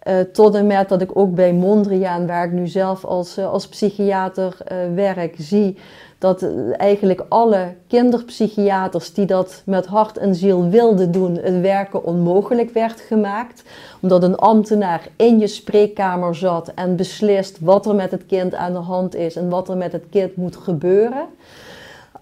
[0.07, 3.51] Uh, tot en met dat ik ook bij Mondriaan, waar ik nu zelf als, uh,
[3.51, 5.77] als psychiater uh, werk, zie
[6.17, 6.47] dat
[6.77, 13.01] eigenlijk alle kinderpsychiaters die dat met hart en ziel wilden doen, het werken onmogelijk werd
[13.01, 13.63] gemaakt.
[14.01, 18.73] Omdat een ambtenaar in je spreekkamer zat en beslist wat er met het kind aan
[18.73, 21.25] de hand is en wat er met het kind moet gebeuren.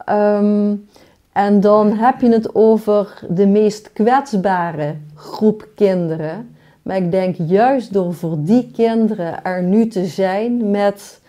[0.09, 0.87] Um,
[1.31, 6.54] en dan heb je het over de meest kwetsbare groep kinderen.
[6.85, 11.19] Maar ik denk juist door voor die kinderen er nu te zijn met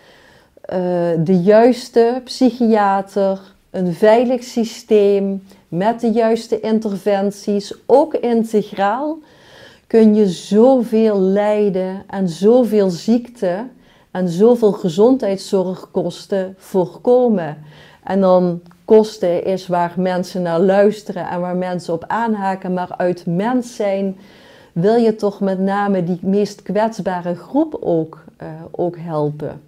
[0.73, 0.77] uh,
[1.17, 3.39] de juiste psychiater,
[3.69, 9.17] een veilig systeem, met de juiste interventies, ook integraal,
[9.87, 13.65] kun je zoveel lijden en zoveel ziekte
[14.11, 17.57] en zoveel gezondheidszorgkosten voorkomen.
[18.03, 23.25] En dan kosten is waar mensen naar luisteren en waar mensen op aanhaken, maar uit
[23.25, 24.17] mens zijn
[24.79, 29.61] wil je toch met name die meest kwetsbare groep ook, uh, ook helpen.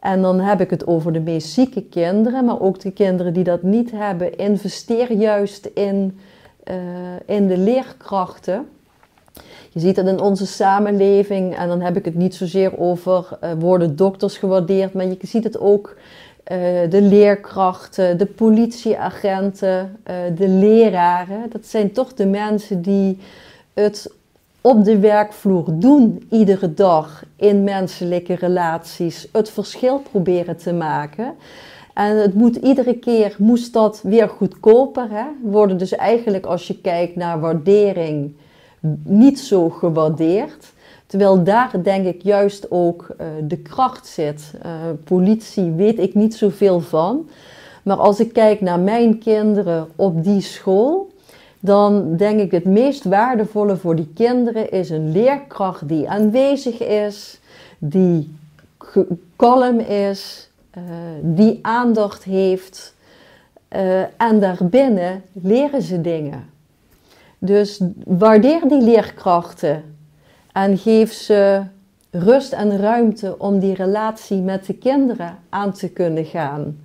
[0.00, 3.44] En dan heb ik het over de meest zieke kinderen, maar ook de kinderen die
[3.44, 4.38] dat niet hebben.
[4.38, 6.18] Investeer juist in,
[6.64, 6.74] uh,
[7.26, 8.68] in de leerkrachten.
[9.70, 13.50] Je ziet dat in onze samenleving, en dan heb ik het niet zozeer over uh,
[13.58, 15.96] worden dokters gewaardeerd, maar je ziet het ook
[16.88, 19.96] de leerkrachten, de politieagenten,
[20.34, 21.50] de leraren.
[21.50, 23.18] Dat zijn toch de mensen die
[23.74, 24.10] het
[24.66, 31.34] op de werkvloer doen iedere dag in menselijke relaties het verschil proberen te maken.
[31.94, 35.24] En het moet iedere keer, moest dat weer goedkoper hè?
[35.42, 35.78] worden.
[35.78, 38.36] Dus eigenlijk als je kijkt naar waardering,
[39.02, 40.72] niet zo gewaardeerd.
[41.06, 44.52] Terwijl daar denk ik juist ook uh, de kracht zit.
[44.64, 44.72] Uh,
[45.04, 47.28] politie weet ik niet zoveel van.
[47.82, 51.14] Maar als ik kijk naar mijn kinderen op die school,
[51.60, 57.40] dan denk ik het meest waardevolle voor die kinderen is een leerkracht die aanwezig is,
[57.78, 58.36] die
[59.36, 60.82] kalm is, uh,
[61.22, 62.94] die aandacht heeft.
[63.76, 66.50] Uh, en daarbinnen leren ze dingen.
[67.38, 69.82] Dus waardeer die leerkrachten
[70.52, 71.62] en geef ze
[72.10, 76.80] rust en ruimte om die relatie met de kinderen aan te kunnen gaan.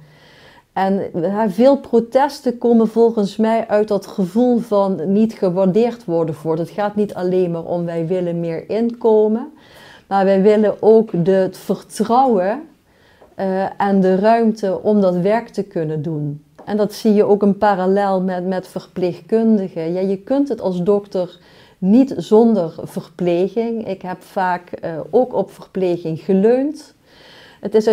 [0.74, 1.11] En
[1.47, 6.57] veel protesten komen volgens mij uit dat gevoel van niet gewaardeerd worden voor.
[6.57, 9.51] Het gaat niet alleen maar om wij willen meer inkomen,
[10.07, 12.61] maar wij willen ook de, het vertrouwen
[13.39, 16.43] uh, en de ruimte om dat werk te kunnen doen.
[16.65, 19.93] En dat zie je ook een parallel met, met verpleegkundigen.
[19.93, 21.39] Ja, je kunt het als dokter
[21.78, 23.88] niet zonder verpleging.
[23.88, 26.93] Ik heb vaak uh, ook op verpleging geleund.
[27.62, 27.88] Het is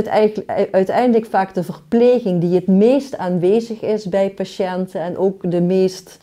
[0.70, 6.18] uiteindelijk vaak de verpleging die het meest aanwezig is bij patiënten en ook de meest,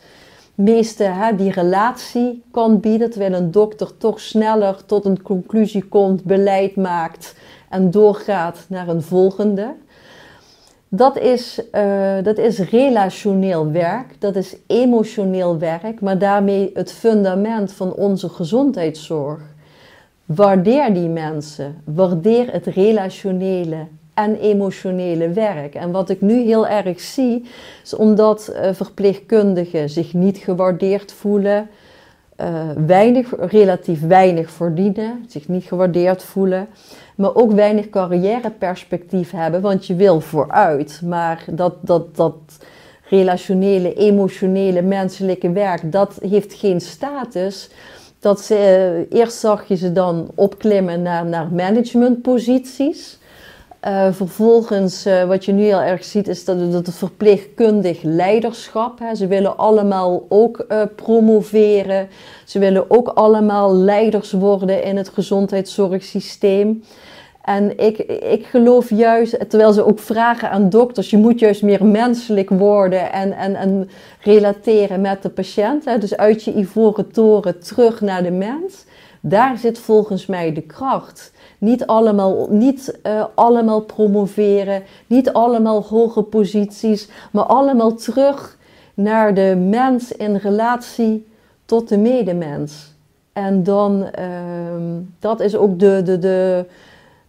[0.54, 6.24] meeste hè, die relatie kan bieden, terwijl een dokter toch sneller tot een conclusie komt,
[6.24, 7.34] beleid maakt
[7.70, 9.74] en doorgaat naar een volgende.
[10.88, 17.72] Dat is, uh, dat is relationeel werk, dat is emotioneel werk, maar daarmee het fundament
[17.72, 19.54] van onze gezondheidszorg.
[20.26, 25.74] Waardeer die mensen, waardeer het relationele en emotionele werk.
[25.74, 27.44] En wat ik nu heel erg zie,
[27.82, 31.68] is omdat uh, verpleegkundigen zich niet gewaardeerd voelen,
[32.40, 36.68] uh, weinig, relatief weinig verdienen, zich niet gewaardeerd voelen,
[37.16, 41.00] maar ook weinig carrièreperspectief hebben, want je wil vooruit.
[41.04, 42.36] Maar dat, dat, dat
[43.08, 47.70] relationele, emotionele, menselijke werk, dat heeft geen status.
[48.26, 48.54] Dat ze,
[49.10, 53.18] uh, eerst zag je ze dan opklimmen naar, naar managementposities.
[53.84, 58.98] Uh, vervolgens, uh, wat je nu heel erg ziet, is dat, dat het verpleegkundig leiderschap.
[58.98, 60.66] Hè, ze willen allemaal ook
[60.96, 62.08] promoveren.
[62.44, 66.82] Ze willen ook allemaal leiders worden in het gezondheidszorgsysteem.
[67.46, 67.98] En ik,
[68.32, 73.12] ik geloof juist, terwijl ze ook vragen aan dokters, je moet juist meer menselijk worden
[73.12, 73.90] en, en, en
[74.20, 75.84] relateren met de patiënt.
[75.84, 78.84] Hè, dus uit je ivoren toren terug naar de mens.
[79.20, 81.32] Daar zit volgens mij de kracht.
[81.58, 88.56] Niet allemaal, niet, uh, allemaal promoveren, niet allemaal hoge posities, maar allemaal terug
[88.94, 91.26] naar de mens in relatie
[91.64, 92.94] tot de medemens.
[93.32, 94.26] En dan, uh,
[95.18, 96.64] dat is ook de, de, de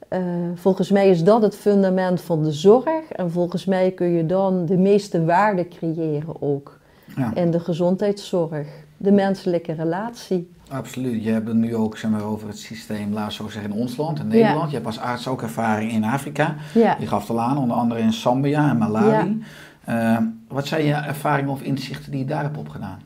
[0.09, 0.19] uh,
[0.55, 3.11] volgens mij is dat het fundament van de zorg.
[3.11, 6.79] En volgens mij kun je dan de meeste waarde creëren ook
[7.15, 7.35] ja.
[7.35, 8.67] in de gezondheidszorg.
[8.97, 10.51] De menselijke relatie.
[10.69, 11.23] Absoluut.
[11.23, 13.97] Je hebt het nu ook zeg maar, over het systeem, laat zo zeggen, in ons
[13.97, 14.61] land, in Nederland.
[14.61, 14.67] Ja.
[14.67, 16.55] Je hebt als arts ook ervaring in Afrika.
[16.73, 16.97] Ja.
[16.99, 19.39] Je gaf het al aan, onder andere in Zambia en Malawi.
[19.85, 20.17] Ja.
[20.19, 22.99] Uh, wat zijn je ervaringen of inzichten die je daar hebt opgedaan?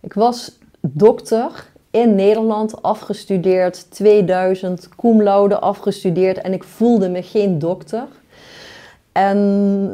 [0.00, 7.58] Ik was dokter in Nederland, afgestudeerd, 2000, cum laude afgestudeerd en ik voelde me geen
[7.58, 8.06] dokter.
[9.12, 9.90] En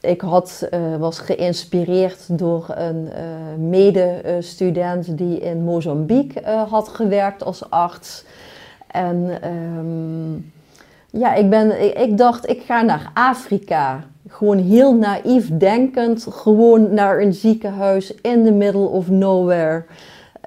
[0.00, 7.44] ik had, uh, was geïnspireerd door een uh, medestudent die in Mozambique uh, had gewerkt
[7.44, 8.24] als arts.
[8.86, 10.52] En um,
[11.10, 14.04] ja, ik, ben, ik, dacht, ik ga naar Afrika.
[14.28, 19.84] Gewoon heel naïef denkend, gewoon naar een ziekenhuis in the middle of nowhere.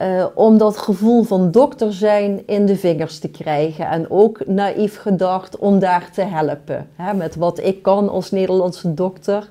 [0.02, 3.88] Uh, om dat gevoel van dokter zijn in de vingers te krijgen.
[3.88, 6.88] En ook naïef gedacht om daar te helpen.
[6.96, 9.50] Hè, met wat ik kan als Nederlandse dokter.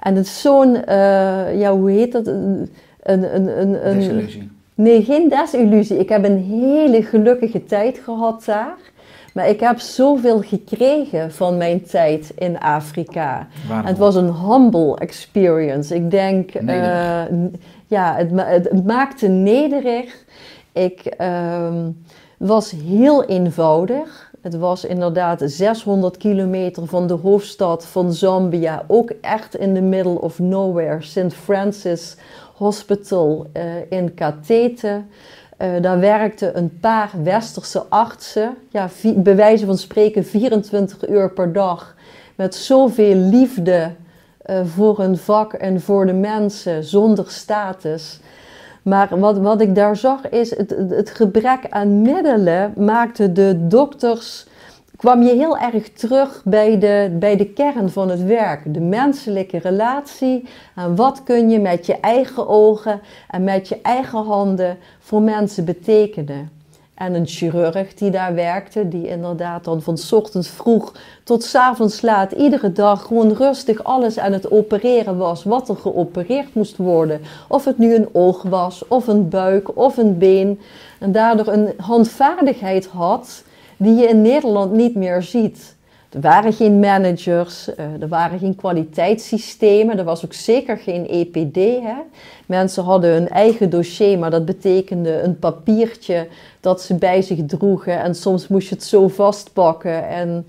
[0.00, 2.26] En het is zo'n, uh, ja, hoe heet dat?
[2.26, 2.70] Een,
[3.02, 4.50] een, een, een, Desillusie.
[4.74, 5.98] Nee, geen desillusie.
[5.98, 8.76] Ik heb een hele gelukkige tijd gehad daar.
[9.34, 13.48] Maar ik heb zoveel gekregen van mijn tijd in Afrika.
[13.68, 13.86] Waarom?
[13.86, 15.94] Het was een humble experience.
[15.94, 17.22] Ik denk, uh,
[17.92, 18.30] ja, het,
[18.64, 20.24] het, maakte nederig.
[20.72, 21.86] Ik uh,
[22.38, 24.30] was heel eenvoudig.
[24.40, 28.84] Het was inderdaad 600 kilometer van de hoofdstad van Zambia.
[28.86, 31.02] Ook echt in the middle of nowhere.
[31.02, 31.34] St.
[31.34, 32.16] Francis
[32.54, 35.02] Hospital uh, in Katete.
[35.58, 41.94] Uh, daar werkten een paar westerse artsen, ja, bij van spreken 24 uur per dag,
[42.34, 43.90] met zoveel liefde
[44.46, 48.20] uh, voor hun vak en voor de mensen, zonder status.
[48.82, 54.46] Maar wat, wat ik daar zag is, het, het gebrek aan middelen maakte de dokters,
[54.96, 58.74] kwam je heel erg terug bij de, bij de kern van het werk.
[58.74, 64.24] De menselijke relatie en wat kun je met je eigen ogen en met je eigen
[64.24, 66.61] handen voor mensen betekenen.
[66.94, 70.92] En een chirurg die daar werkte, die inderdaad dan van ochtends vroeg
[71.24, 75.76] tot s avonds laat, iedere dag gewoon rustig alles aan het opereren was, wat er
[75.76, 77.20] geopereerd moest worden.
[77.48, 80.60] Of het nu een oog was, of een buik, of een been.
[80.98, 83.44] En daardoor een handvaardigheid had
[83.76, 85.76] die je in Nederland niet meer ziet.
[86.10, 91.56] Er waren geen managers, er waren geen kwaliteitssystemen, er was ook zeker geen EPD.
[91.56, 91.96] Hè?
[92.46, 96.26] Mensen hadden hun eigen dossier, maar dat betekende een papiertje
[96.62, 100.08] dat ze bij zich droegen en soms moest je het zo vastpakken.
[100.08, 100.46] En...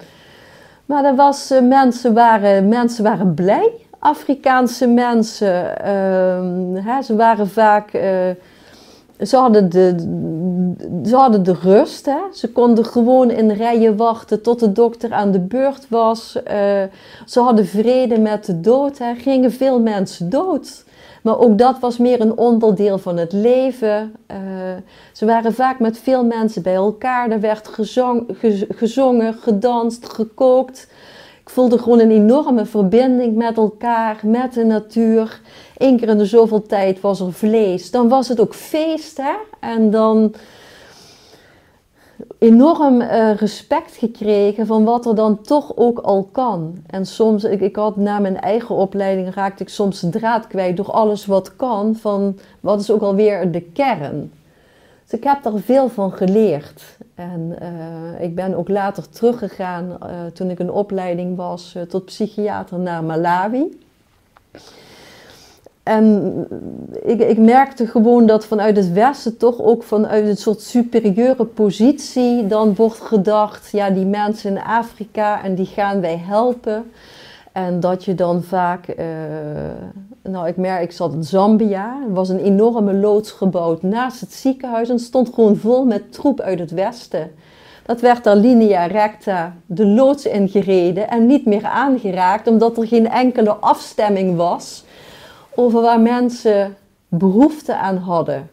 [0.86, 5.64] Maar er was, mensen, waren, mensen waren blij, Afrikaanse mensen.
[5.82, 7.02] Uh, hè?
[7.02, 7.94] Ze waren vaak...
[7.94, 8.02] Uh,
[9.26, 9.96] ze hadden de,
[11.06, 12.06] ze hadden de rust.
[12.06, 12.20] Hè?
[12.34, 16.36] Ze konden gewoon in rijen wachten tot de dokter aan de beurt was.
[16.36, 16.54] Uh,
[17.26, 19.00] ze hadden vrede met de dood.
[19.00, 20.83] Er gingen veel mensen dood.
[21.24, 24.16] Maar ook dat was meer een onderdeel van het leven.
[24.32, 24.38] Uh,
[25.14, 27.32] ze waren vaak met veel mensen bij elkaar.
[27.32, 28.38] Er werd gezong,
[28.70, 30.88] gezongen, gedanst, gekookt.
[31.42, 35.42] Ik voelde gewoon een enorme verbinding met elkaar, met de natuur.
[35.78, 37.92] Eén keer in de zoveel tijd was er vlees.
[37.92, 39.34] Dan was het ook feest, hè?
[39.60, 40.34] En dan
[42.40, 46.76] enorm eh, respect gekregen van wat er dan toch ook al kan.
[46.88, 50.78] En soms, ik, ik had na mijn eigen opleiding, raakte ik soms de draad kwijt
[50.78, 54.32] door alles wat kan, van wat is ook alweer de kern.
[55.04, 56.84] Dus ik heb daar veel van geleerd.
[57.16, 62.80] En eh, ik ben ook later teruggegaan, uh, toen ik een opleiding was, tot psychiater
[62.80, 63.78] naar Malawi.
[65.84, 66.34] En
[67.04, 72.48] ik, ik, merkte gewoon dat vanuit het Westen toch ook vanuit een soort superieure positie
[72.48, 76.92] dan wordt gedacht, ja die mensen in Afrika en die gaan wij helpen.
[77.52, 79.06] En dat je dan vaak, uh,
[80.22, 84.34] nou ik merk, ik zat in Zambia, er was een enorme loods gebouwd naast het
[84.34, 87.32] ziekenhuis en stond gewoon vol met troep uit het Westen.
[87.86, 93.10] Dat werd daar linea recta de loods ingereden en niet meer aangeraakt, omdat er geen
[93.10, 94.84] enkele afstemming was
[95.56, 96.76] over waar mensen
[97.08, 98.50] behoefte aan hadden.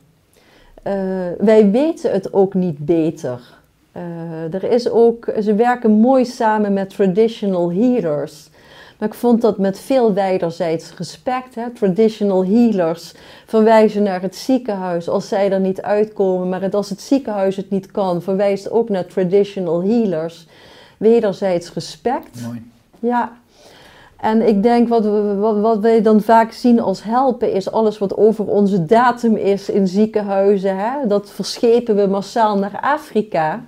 [0.86, 0.94] Uh,
[1.38, 3.40] wij weten het ook niet beter.
[3.96, 8.48] Uh, er is ook, ze werken mooi samen met traditional healers.
[8.98, 11.54] Maar ik vond dat met veel wederzijds respect.
[11.54, 11.70] Hè.
[11.70, 13.14] Traditional healers
[13.46, 16.48] verwijzen naar het ziekenhuis als zij er niet uitkomen.
[16.48, 20.46] Maar als het ziekenhuis het niet kan, verwijst ook naar traditional healers.
[20.96, 22.40] Wederzijds respect.
[22.46, 22.70] Mooi.
[22.98, 23.32] Ja,
[24.20, 25.04] en ik denk wat,
[25.38, 29.70] wat, wat wij dan vaak zien als helpen is alles wat over onze datum is
[29.70, 30.76] in ziekenhuizen.
[30.76, 31.06] Hè?
[31.06, 33.64] Dat verschepen we massaal naar Afrika.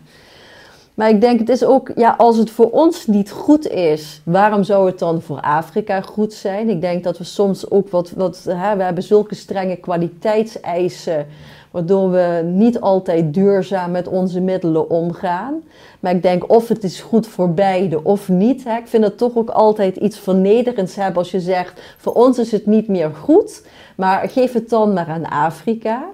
[0.94, 4.62] Maar ik denk het is ook, ja, als het voor ons niet goed is, waarom
[4.62, 6.68] zou het dan voor Afrika goed zijn?
[6.68, 11.26] Ik denk dat we soms ook wat, wat hè, we hebben zulke strenge kwaliteitseisen
[11.72, 15.62] waardoor we niet altijd duurzaam met onze middelen omgaan.
[16.00, 18.64] Maar ik denk of het is goed voor beide of niet.
[18.64, 18.76] Hè.
[18.76, 22.52] Ik vind het toch ook altijd iets vernederends hebben als je zegt, voor ons is
[22.52, 23.66] het niet meer goed,
[23.96, 26.04] maar geef het dan maar aan Afrika.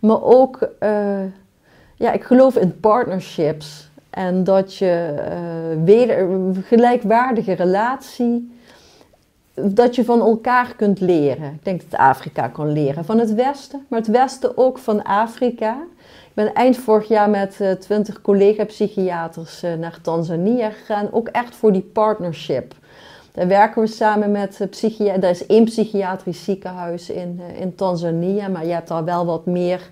[0.00, 0.88] Maar ook, uh,
[1.96, 3.90] ja, ik geloof in partnerships.
[4.10, 6.28] En dat je uh, weder,
[6.64, 8.52] gelijkwaardige relatie
[9.54, 11.52] dat je van elkaar kunt leren.
[11.52, 15.76] Ik denk dat Afrika kan leren van het Westen, maar het Westen ook van Afrika.
[16.28, 21.54] Ik ben eind vorig jaar met uh, twintig collega-psychiaters uh, naar Tanzania gegaan, ook echt
[21.54, 22.74] voor die partnership.
[23.32, 25.24] Daar werken we samen met uh, psychiaters.
[25.24, 29.90] Er is één psychiatrisch ziekenhuis in, in Tanzania, maar je hebt daar wel wat meer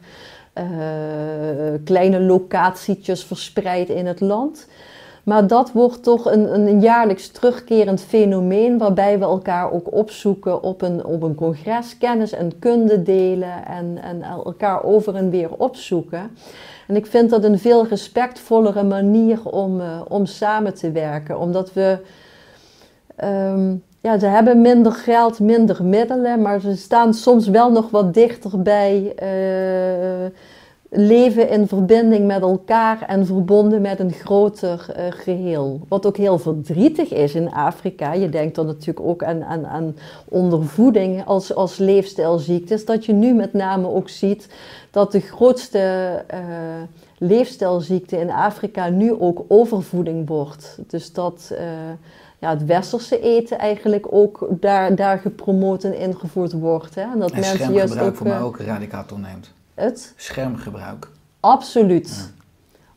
[1.84, 4.66] kleine locatietjes verspreid in het land.
[5.24, 10.82] Maar dat wordt toch een, een jaarlijks terugkerend fenomeen waarbij we elkaar ook opzoeken op
[10.82, 16.30] een, op een congres, kennis en kunde delen en, en elkaar over en weer opzoeken.
[16.86, 21.72] En ik vind dat een veel respectvollere manier om, uh, om samen te werken, omdat
[21.72, 21.98] we.
[23.24, 28.14] Um, ja, ze hebben minder geld, minder middelen, maar ze staan soms wel nog wat
[28.14, 29.12] dichter bij.
[29.22, 30.30] Uh,
[30.92, 35.80] leven in verbinding met elkaar en verbonden met een groter uh, geheel.
[35.88, 38.12] Wat ook heel verdrietig is in Afrika.
[38.12, 39.96] Je denkt dan natuurlijk ook aan, aan, aan
[40.28, 42.84] ondervoeding als, als leefstijlziektes.
[42.84, 44.48] Dat je nu met name ook ziet
[44.90, 46.38] dat de grootste uh,
[47.18, 50.78] leefstijlziekte in Afrika nu ook overvoeding wordt.
[50.86, 51.58] Dus dat uh,
[52.38, 56.94] ja, het westerse eten eigenlijk ook daar, daar gepromoot en ingevoerd wordt.
[56.94, 57.02] Hè?
[57.02, 60.12] En dat en mensen juist ook, voor mij ook radicaal toeneemt het?
[60.16, 61.08] Schermgebruik.
[61.40, 62.32] Absoluut.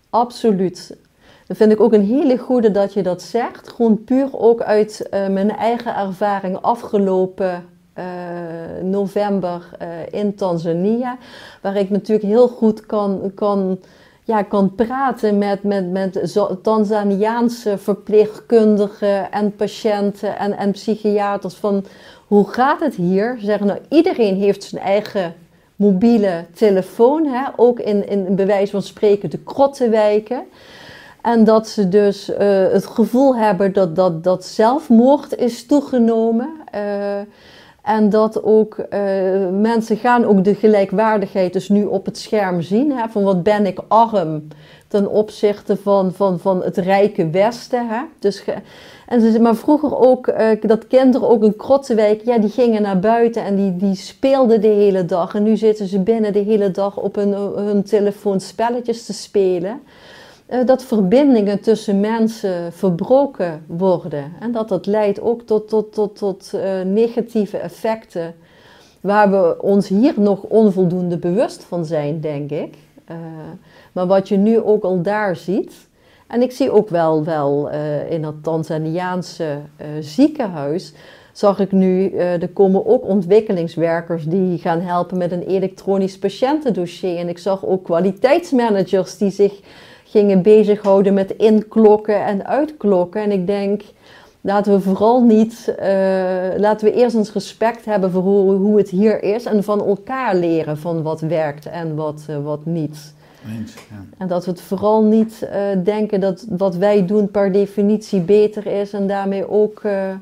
[0.10, 0.96] Absoluut.
[1.48, 3.70] Dat vind ik ook een hele goede dat je dat zegt.
[3.70, 7.66] Gewoon puur ook uit uh, mijn eigen ervaring afgelopen
[7.98, 8.04] uh,
[8.84, 9.88] november uh,
[10.22, 11.18] in Tanzania.
[11.62, 13.80] Waar ik natuurlijk heel goed kan, kan,
[14.24, 21.54] ja, kan praten met, met, met Tanzaniaanse verpleegkundigen en patiënten en, en psychiaters.
[21.56, 21.86] Van
[22.28, 23.36] hoe gaat het hier?
[23.40, 25.34] Ze zeggen nou, iedereen heeft zijn eigen
[25.84, 30.44] mobiele telefoon, hè, ook in, in bewijs van spreken de krottenwijken.
[31.22, 32.38] En dat ze dus uh,
[32.72, 36.50] het gevoel hebben dat, dat, dat zelfmoord is toegenomen.
[36.76, 36.82] Uh,
[37.82, 38.88] en dat ook uh,
[39.52, 42.92] mensen gaan ook de gelijkwaardigheid dus nu op het scherm zien.
[42.92, 44.48] Hè, van wat ben ik arm
[44.88, 47.88] ten opzichte van, van, van het rijke Westen.
[47.90, 48.02] Hè.
[48.20, 48.44] Dus
[49.40, 53.56] maar vroeger ook, uh, dat kinderen ook in Krottenwijk, ja, die gingen naar buiten en
[53.56, 55.36] die, die speelden de hele dag.
[55.36, 59.82] En nu zitten ze binnen de hele dag op hun, hun telefoon spelletjes te spelen.
[60.50, 64.34] Uh, dat verbindingen tussen mensen verbroken worden.
[64.40, 68.36] En dat dat leidt ook tot, tot, tot, tot uh, negatieve effecten.
[69.02, 72.76] Waar we ons hier nog onvoldoende bewust van zijn, denk ik.
[73.92, 75.88] maar wat je nu ook al daar ziet,
[76.28, 79.44] en ik zie ook wel, wel uh, in dat Tanzaniaanse
[79.82, 80.94] uh, ziekenhuis,
[81.32, 87.18] zag ik nu, uh, er komen ook ontwikkelingswerkers die gaan helpen met een elektronisch patiëntendossier.
[87.18, 89.60] En ik zag ook kwaliteitsmanagers die zich
[90.04, 93.22] gingen bezighouden met inklokken en uitklokken.
[93.22, 93.82] En ik denk,
[94.42, 95.88] laten we vooral niet, eh,
[96.58, 100.36] laten we eerst eens respect hebben voor hoe, hoe het hier is en van elkaar
[100.36, 103.14] leren van wat werkt en wat, eh, wat niet.
[103.48, 104.06] Eens, ja.
[104.18, 108.66] En dat we het vooral niet eh, denken dat wat wij doen per definitie beter
[108.66, 110.16] is en daarmee ook, eh,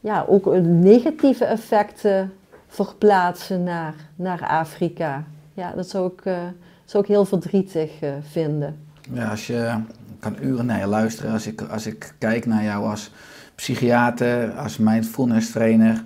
[0.00, 2.32] ja, ook negatieve effecten
[2.66, 5.24] verplaatsen naar, naar Afrika.
[5.54, 6.38] Ja, dat zou ik, eh,
[6.84, 7.90] zou ik heel verdrietig
[8.30, 8.76] vinden.
[9.12, 9.80] Ja, als je
[10.18, 11.32] kan uren naar je luisteren.
[11.32, 13.10] Als ik, als ik kijk naar jou als
[13.54, 16.04] psychiater, als mindfulness trainer,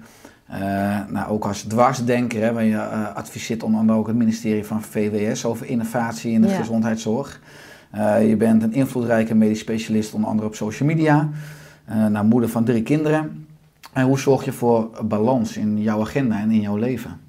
[1.08, 4.82] nou, ook als dwarsdenker, hè, waar je eh, adviseert onder andere ook het ministerie van
[4.82, 6.56] VWS over innovatie in de Ja.
[6.56, 7.40] gezondheidszorg.
[7.90, 11.28] Eh, je bent een invloedrijke medisch specialist, onder andere op social media.
[11.84, 13.46] Eh nou, moeder van drie kinderen.
[13.92, 17.20] En hoe zorg je voor balans in jouw agenda en in jouw leven?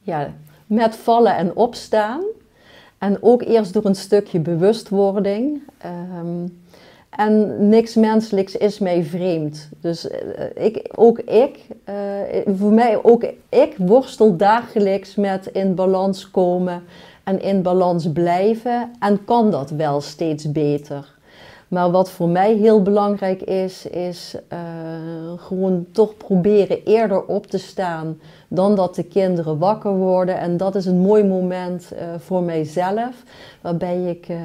[0.00, 0.28] Ja,
[0.66, 2.20] met vallen en opstaan.
[2.98, 5.62] En ook eerst door een stukje bewustwording.
[5.78, 6.46] Ehm,
[7.18, 9.68] en niks menselijks is mij vreemd.
[9.80, 11.94] Dus eh, ik, ook ik, eh,
[12.56, 16.82] voor mij ook ik worstel dagelijks met in balans komen
[17.24, 18.90] en in balans blijven.
[18.98, 21.17] En kan dat wel steeds beter.
[21.68, 24.58] Maar wat voor mij heel belangrijk is, is eh,
[25.36, 30.38] gewoon toch proberen eerder op te staan dan dat de kinderen wakker worden.
[30.38, 33.22] En dat is een mooi moment eh, voor mijzelf,
[33.60, 34.38] waarbij ik eh,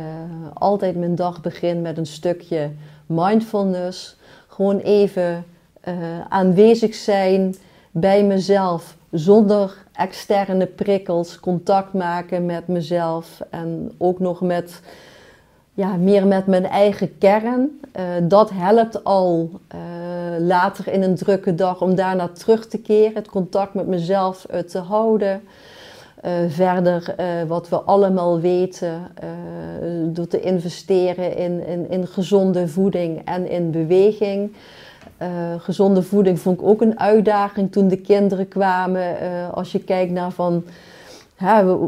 [0.54, 2.72] altijd mijn dag begin met een stukje
[3.06, 4.18] mindfulness.
[4.48, 5.46] Gewoon even
[6.30, 7.56] aanwezig zijn
[7.92, 14.82] bij mezelf, zonder externe prikkels, contact maken met mezelf en ook nog met
[15.74, 17.80] ja, meer met mijn eigen kern.
[17.92, 19.80] Eh, dat helpt al eh,
[20.40, 24.60] later in een drukke dag om daarna terug te keren, het contact met mezelf eh,
[24.60, 25.42] te houden.
[26.48, 27.16] Verder,
[27.48, 29.02] wat we allemaal weten,
[30.06, 34.54] door te investeren in, in, in gezonde voeding en in beweging.
[35.58, 39.16] Gezonde voeding vond ik ook een uitdaging toen de kinderen kwamen.
[39.54, 40.64] Als je kijkt naar van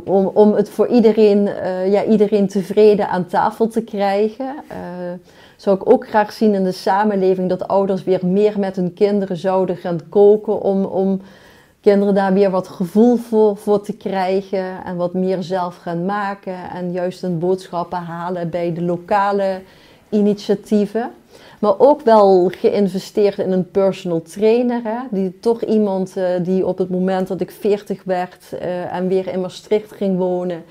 [0.06, 4.56] om, om het voor iedereen, eh, ja, iedereen tevreden aan tafel te krijgen.
[4.68, 4.78] eh,
[5.56, 9.38] zou ik ook graag zien in de samenleving dat ouders weer meer met hun kinderen
[9.38, 10.62] zouden gaan koken.
[10.62, 11.22] Om, om
[11.82, 16.70] kinderen daar weer wat gevoel voor, voor te krijgen en wat meer zelf gaan maken.
[16.74, 19.62] En juist hun boodschappen halen bij de lokale
[20.10, 21.12] initiatieven.
[21.60, 24.82] Maar ook wel geïnvesteerd in een personal trainer.
[24.84, 24.98] Hè?
[25.12, 29.28] Die toch iemand eh, die op het moment dat ik 40 werd eh, en weer
[29.28, 30.64] in Maastricht ging wonen.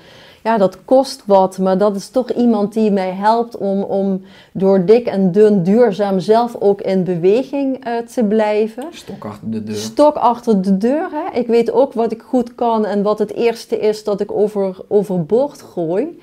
[0.45, 4.21] Ja, dat kost wat, maar dat is toch iemand die mij helpt om, om
[4.53, 8.83] door dik en dun duurzaam zelf ook in beweging eh, te blijven.
[8.91, 9.75] Stok achter de deur.
[9.75, 11.09] Stok achter de deur.
[11.11, 11.39] Hè?
[11.39, 14.77] Ik weet ook wat ik goed kan en wat het eerste is dat ik over,
[14.87, 16.19] overboord gooi.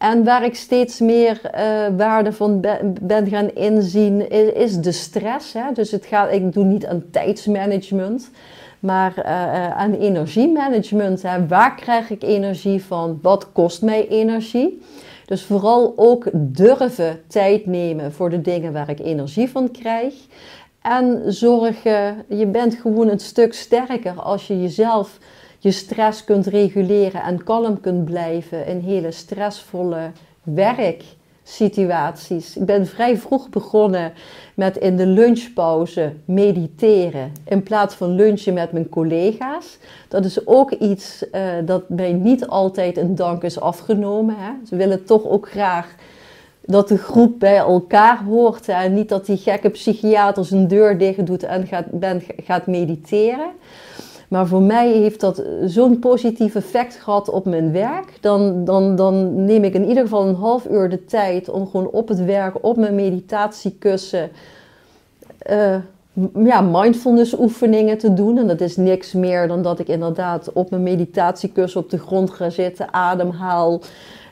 [0.00, 2.60] En waar ik steeds meer eh, waarde van
[3.00, 5.52] ben, gaan inzien, is, de stress.
[5.52, 5.72] Hè?
[5.72, 8.30] Dus het gaat, ik doe niet aan tijdsmanagement,
[8.78, 11.22] maar eh, aan energiemanagement.
[11.22, 11.46] Hè?
[11.46, 13.18] Waar krijg ik energie van?
[13.22, 14.82] Wat kost mij energie?
[15.26, 20.14] Dus vooral ook durven tijd nemen voor de dingen waar ik energie van krijg.
[20.82, 25.18] En zorgen, je bent gewoon een stuk sterker als je jezelf
[25.62, 30.10] je stress kunt reguleren en kalm kunt blijven in hele stressvolle
[30.42, 32.56] werksituaties.
[32.56, 34.12] Ik ben vrij vroeg begonnen
[34.54, 39.78] met in de lunchpauze mediteren in plaats van lunchen met mijn collega's.
[40.08, 44.34] Dat is ook iets eh, dat mij niet altijd een dank is afgenomen.
[44.38, 44.50] Hè.
[44.66, 45.94] Ze willen toch ook graag
[46.60, 51.26] dat de groep bij elkaar hoort en niet dat die gekke psychiater zijn deur dicht
[51.26, 53.50] doet en gaat, ben, gaat mediteren.
[54.30, 58.18] Maar voor mij heeft dat zo'n positief effect gehad op mijn werk.
[58.20, 61.88] Dan, dan, dan neem ik in ieder geval een half uur de tijd om gewoon
[61.90, 64.30] op het werk, op mijn meditatiekussen,
[65.38, 65.76] eh,
[66.34, 68.38] ja, mindfulness oefeningen te doen.
[68.38, 72.30] En dat is niks meer dan dat ik inderdaad op mijn meditatiekussen op de grond
[72.30, 73.80] ga zitten, ademhaal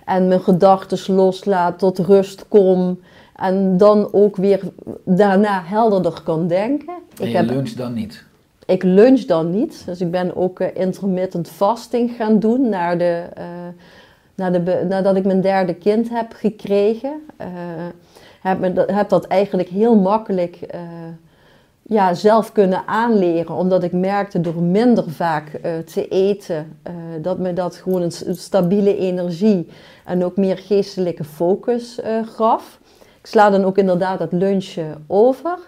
[0.04, 3.00] en mijn gedachten loslaat, tot rust kom.
[3.36, 4.60] En dan ook weer
[5.04, 6.94] daarna helderder kan denken.
[7.18, 8.26] En Ik je heb lunch dan niet.
[8.68, 9.82] Ik lunch dan niet.
[9.86, 13.24] Dus ik ben ook eh, intermittent fasting gaan doen naar de,
[14.34, 17.22] eh, de, nadat ik mijn derde kind heb gekregen.
[17.36, 17.48] Eh,
[18.40, 20.58] heb, me dat, heb dat eigenlijk heel makkelijk
[21.82, 23.54] ja, zelf kunnen aanleren.
[23.54, 26.78] Omdat ik merkte door minder vaak te eten,
[27.20, 29.68] dat me dat gewoon een, stabiele energie
[30.04, 32.80] en ook meer geestelijke focus gaf.
[33.20, 35.58] Ik sla dan ook inderdaad het lunchen over.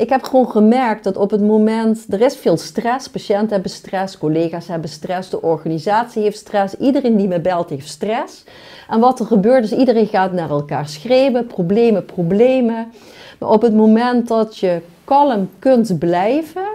[0.00, 4.18] Ik heb gewoon gemerkt dat op het moment, er is veel stress, patiënten hebben stress,
[4.18, 8.44] collega's hebben stress, de organisatie heeft stress, iedereen die me belt heeft stress.
[8.88, 12.92] En wat er gebeurt is, iedereen gaat naar elkaar schreeuwen, problemen, problemen.
[13.38, 16.68] Maar op het moment dat je kalm kunt blijven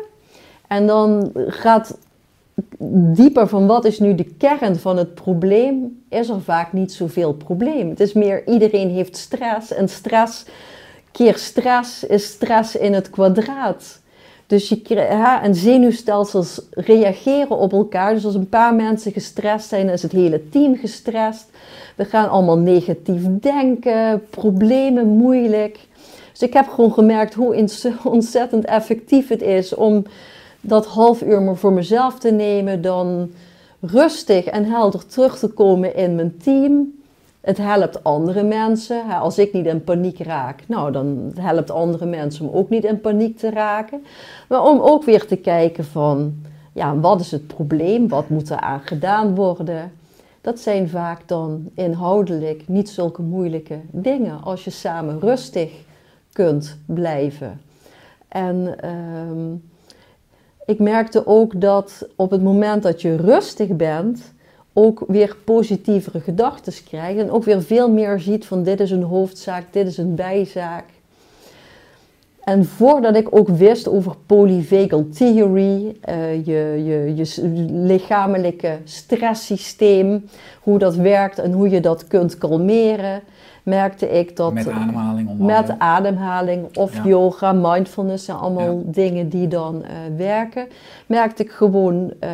[0.67, 1.97] en dan gaat
[3.13, 7.33] dieper van wat is nu de kern van het probleem, is er vaak niet zoveel
[7.33, 7.89] probleem.
[7.89, 10.45] Het is meer iedereen heeft stress en stress
[11.15, 13.99] keer stress is stress in het kwadraat.
[14.47, 18.13] Dus je, ja, en zenuwstelsels reageren op elkaar.
[18.13, 21.49] Dus als een paar mensen gestrest zijn, is het hele team gestrest.
[21.95, 25.79] We gaan allemaal negatief denken, problemen moeilijk.
[26.31, 27.67] Dus ik heb gewoon gemerkt hoe
[28.03, 30.05] ontzettend effectief het is om
[30.61, 33.31] dat half uur maar voor mezelf te nemen, dan
[33.81, 37.03] rustig en helder terug te komen in mijn team.
[37.45, 39.09] Het helpt andere mensen.
[39.09, 43.01] Als ik niet in paniek raak, nou dan helpt andere mensen om ook niet in
[43.01, 44.05] paniek te raken.
[44.49, 46.35] Maar om ook weer te kijken van,
[46.73, 48.07] ja, wat is het probleem?
[48.07, 49.91] Wat moet er aan gedaan worden?
[50.41, 55.71] Dat zijn vaak dan inhoudelijk niet zulke moeilijke dingen als je samen rustig
[56.31, 57.61] kunt blijven.
[58.27, 59.53] En ehm,
[60.65, 64.33] ik merkte ook dat op het moment dat je rustig bent,
[64.77, 67.19] ook weer positievere gedachten krijgt.
[67.19, 70.85] En ook weer veel meer ziet van dit is een hoofdzaak, dit is een bijzaak.
[72.45, 77.41] En voordat ik ook wist over polyvagal theory, uh, je, je, je
[77.71, 80.25] lichamelijke stresssysteem,
[80.61, 83.21] hoe dat werkt en hoe je dat kunt kalmeren,
[83.63, 84.53] merkte ik dat...
[84.53, 85.39] Met ademhaling?
[85.39, 90.67] Met ademhaling of yoga, mindfulness zijn allemaal dingen die dan uh, werken.
[91.07, 92.29] Merkte ik gewoon, uh,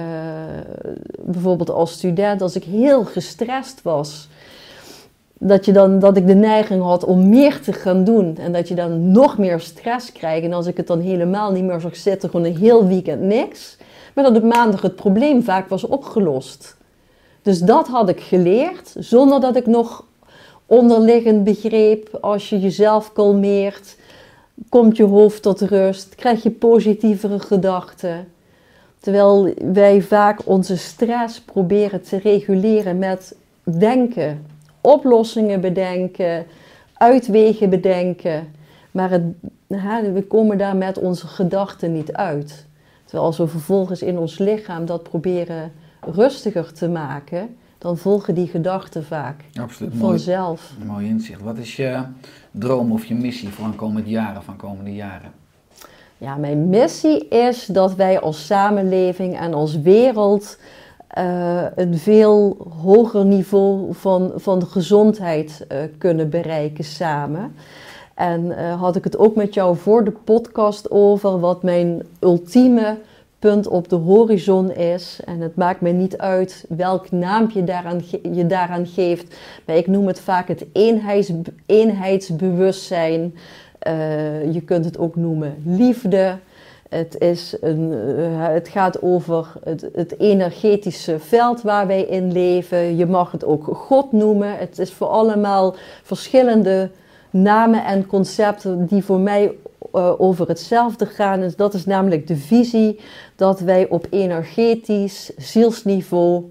[1.20, 4.30] bijvoorbeeld als student, als ik heel gestrest was...
[5.44, 8.38] Dat, je dan, dat ik de neiging had om meer te gaan doen.
[8.38, 10.46] En dat je dan nog meer stress krijgt.
[10.46, 13.78] En als ik het dan helemaal niet meer zag zitten, gewoon een heel weekend niks.
[14.14, 16.78] Maar dat op maandag het probleem vaak was opgelost.
[17.42, 20.06] Dus dat had ik geleerd, zonder dat ik nog
[20.66, 23.98] onderliggend begreep, als je jezelf kalmeert,
[24.70, 28.28] komt je hoofd tot rust, krijg je positievere gedachten.
[29.00, 34.46] Terwijl wij vaak onze stress proberen te reguleren met denken,
[34.82, 36.46] oplossingen bedenken,
[36.94, 38.52] uitwegen bedenken.
[38.92, 39.24] Maar het,
[40.14, 42.66] we komen daar met onze gedachten niet uit.
[43.04, 45.72] Terwijl als we vervolgens in ons lichaam dat proberen
[46.02, 50.74] rustiger te maken, dan volgen die gedachten vaak Absoluut, vanzelf.
[50.78, 51.42] Mooi, mooi inzicht.
[51.42, 52.04] Wat is je
[52.52, 55.32] droom of je missie voor de komende jaren, van komende jaren?
[56.18, 60.58] Ja, mijn missie is dat wij als samenleving en als wereld
[61.18, 67.56] uh, een veel hoger niveau van, van gezondheid uh, kunnen bereiken samen.
[68.14, 72.98] En uh, had ik het ook met jou voor de podcast over wat mijn ultieme
[73.40, 75.20] punt op de horizon is.
[75.26, 78.02] En het maakt me niet uit welk naampje je daaraan,
[78.34, 79.36] je daaraan geeft.
[79.66, 81.32] Maar ik noem het vaak het eenheids,
[81.66, 83.36] eenheidsbewustzijn.
[84.52, 86.38] Je kunt het ook noemen liefde.
[86.92, 89.54] Het, is een, uh, het gaat over
[89.94, 92.98] het, energetische veld waar wij in leven.
[92.98, 94.58] Je mag het ook God noemen.
[94.58, 96.90] Het is voor allemaal verschillende
[97.30, 99.52] namen en concepten die voor mij
[99.94, 101.40] uh, over hetzelfde gaan.
[101.40, 103.00] Dus dat is namelijk de visie
[103.36, 106.44] dat wij op energetisch zielsniveau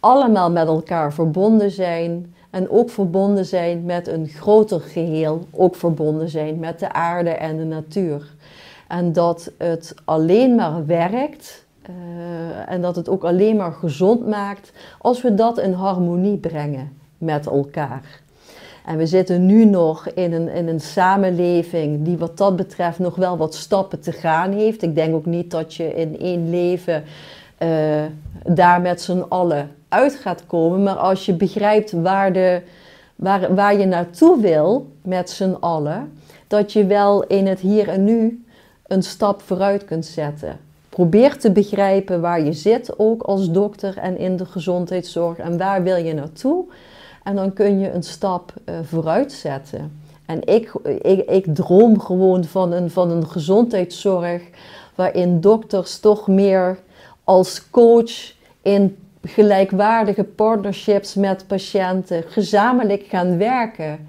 [0.00, 2.34] allemaal met elkaar verbonden zijn.
[2.50, 7.56] En ook verbonden zijn met een groter geheel, ook verbonden zijn met de aarde en
[7.56, 8.34] de natuur.
[8.90, 14.72] En dat het alleen maar werkt uh, en dat het ook alleen maar gezond maakt
[14.98, 18.20] als we dat in harmonie brengen met elkaar.
[18.86, 23.16] En we zitten nu nog in een, in een samenleving die wat dat betreft nog
[23.16, 24.82] wel wat stappen te gaan heeft.
[24.82, 27.04] Ik denk ook niet dat je in één leven
[27.58, 27.68] uh,
[28.44, 30.82] daar met z'n allen uit gaat komen.
[30.82, 32.62] Maar als je begrijpt waar, de,
[33.16, 36.12] waar, waar je naartoe wil met z'n allen,
[36.46, 38.44] dat je wel in het hier en nu
[38.90, 40.58] een stap vooruit kunt zetten.
[40.88, 45.38] Probeer te begrijpen waar je zit, ook als dokter en in de gezondheidszorg.
[45.38, 46.64] En waar wil je naartoe?
[47.22, 50.02] En dan kun je een stap uh, vooruit zetten.
[50.26, 50.72] En ik,
[51.02, 54.42] ik, ik droom gewoon van een, van een gezondheidszorg
[54.94, 56.78] waarin dokters toch meer
[57.24, 58.32] als coach
[58.62, 64.08] in gelijkwaardige partnerships met patiënten gezamenlijk gaan werken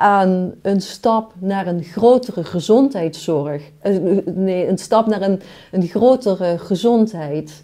[0.00, 3.62] aan een stap naar een grotere gezondheidszorg.
[3.80, 5.40] Eh, nee, een stap naar een,
[5.70, 7.62] een grotere gezondheid.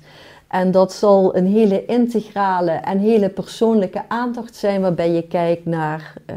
[0.48, 6.14] En dat zal een hele integrale en hele persoonlijke aandacht zijn, waarbij je kijkt naar
[6.30, 6.36] uh,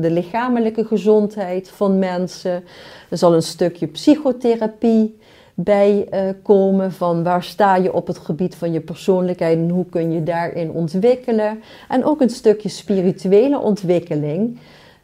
[0.00, 2.64] de lichamelijke gezondheid van mensen.
[3.08, 5.18] Er zal een stukje psychotherapie
[5.54, 9.86] bij uh, komen van waar sta je op het gebied van je persoonlijkheid en hoe
[9.86, 11.62] kun je daarin ontwikkelen.
[11.88, 14.58] En ook een stukje spirituele ontwikkeling.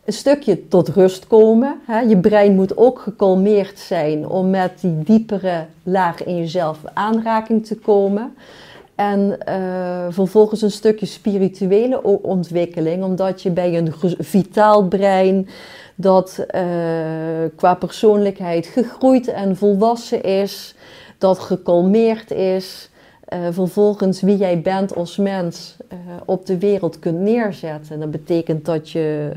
[0.07, 1.81] Een stukje tot rust komen.
[1.87, 2.01] Hè.
[2.01, 7.77] Je brein moet ook gekalmeerd zijn om met die diepere laag in jezelf aanraking te
[7.77, 8.35] komen.
[8.95, 15.49] En uh, vervolgens een stukje spirituele ontwikkeling, omdat je bij een vitaal brein
[15.95, 16.61] dat uh,
[17.57, 20.75] qua persoonlijkheid gegroeid en volwassen is,
[21.19, 22.91] dat gekalmeerd is,
[23.29, 25.77] uh, vervolgens wie jij bent als mens
[26.25, 27.95] op de wereld kunt neerzetten.
[27.95, 29.33] En dat betekent dat je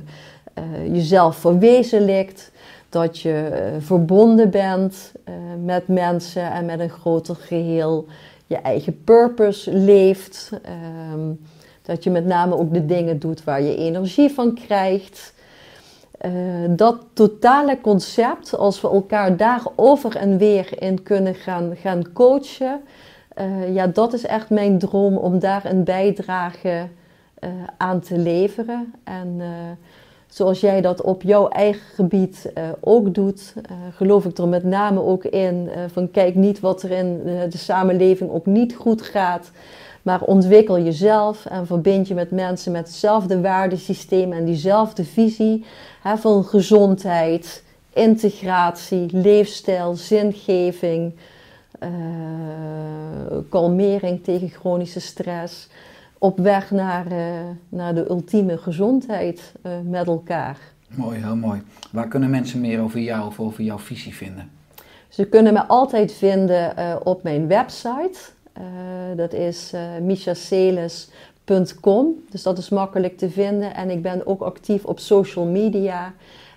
[0.91, 2.51] jezelf verwezenlijkt,
[2.89, 5.11] dat je verbonden bent
[5.63, 8.05] met mensen en met een groter geheel
[8.47, 10.51] je eigen purpose leeft.
[10.63, 11.33] Ehm,
[11.81, 15.33] dat je met name ook de dingen doet waar je energie van krijgt.
[16.69, 22.81] Dat totale concept, als we elkaar daar over en weer in kunnen gaan, gaan coachen,
[23.73, 26.87] ja, dat is echt mijn droom om daar een bijdrage
[27.77, 28.93] aan te leveren.
[29.03, 29.41] En
[30.29, 34.63] zoals jij dat op jouw eigen gebied uh, ook doet, uh, geloof ik er met
[34.63, 39.01] name ook in uh, van kijk niet wat er in de samenleving ook niet goed
[39.01, 39.51] gaat,
[40.01, 45.65] maar ontwikkel jezelf en verbind je met mensen met hetzelfde waardesysteem en diezelfde visie
[46.01, 47.63] hè, van gezondheid,
[47.93, 51.13] integratie, leefstijl, zingeving,
[53.49, 55.67] kalmering tegen chronische stress
[56.19, 57.17] op weg naar, uh,
[57.69, 60.57] naar de ultieme gezondheid uh, met elkaar.
[60.87, 61.61] Mooi, heel mooi.
[61.91, 64.49] Waar kunnen mensen meer over jou of over jouw visie vinden?
[65.07, 68.19] Ze kunnen me altijd vinden uh, op mijn website.
[69.15, 72.23] dat is michaceles.com.
[72.29, 73.75] Dus dat is makkelijk te vinden.
[73.75, 76.13] En ik ben ook actief op social media.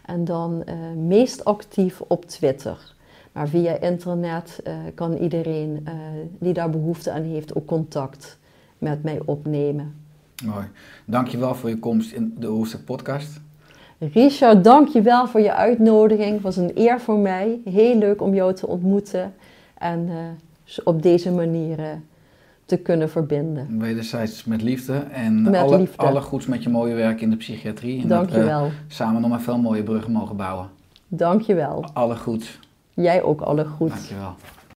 [0.06, 0.64] En dan
[1.06, 2.94] meest actief op Twitter.
[3.32, 4.62] Maar via internet
[4.94, 5.86] kan iedereen
[6.38, 8.38] die daar behoefte aan heeft ook contact
[8.82, 9.94] met mij opnemen.
[10.44, 10.64] Mooi.
[11.04, 13.40] Dankjewel voor je komst in de Oerstek podcast.
[13.98, 16.32] Richard, dankjewel voor je uitnodiging.
[16.32, 17.60] Het was een eer voor mij.
[17.64, 19.34] Heel leuk om jou te ontmoeten
[19.78, 21.86] en uh, op deze manier uh,
[22.64, 23.78] te kunnen verbinden.
[23.78, 25.96] Wederzijds met liefde en met alle, liefde.
[25.96, 28.02] alle goeds met je mooie werk in de psychiatrie.
[28.02, 28.60] En dankjewel.
[28.60, 30.68] Dat we samen nog maar veel mooie bruggen mogen bouwen.
[31.08, 31.84] Dankjewel.
[31.92, 32.58] Alle goeds.
[32.94, 33.94] Jij ook alle goeds.
[33.94, 34.34] Dankjewel.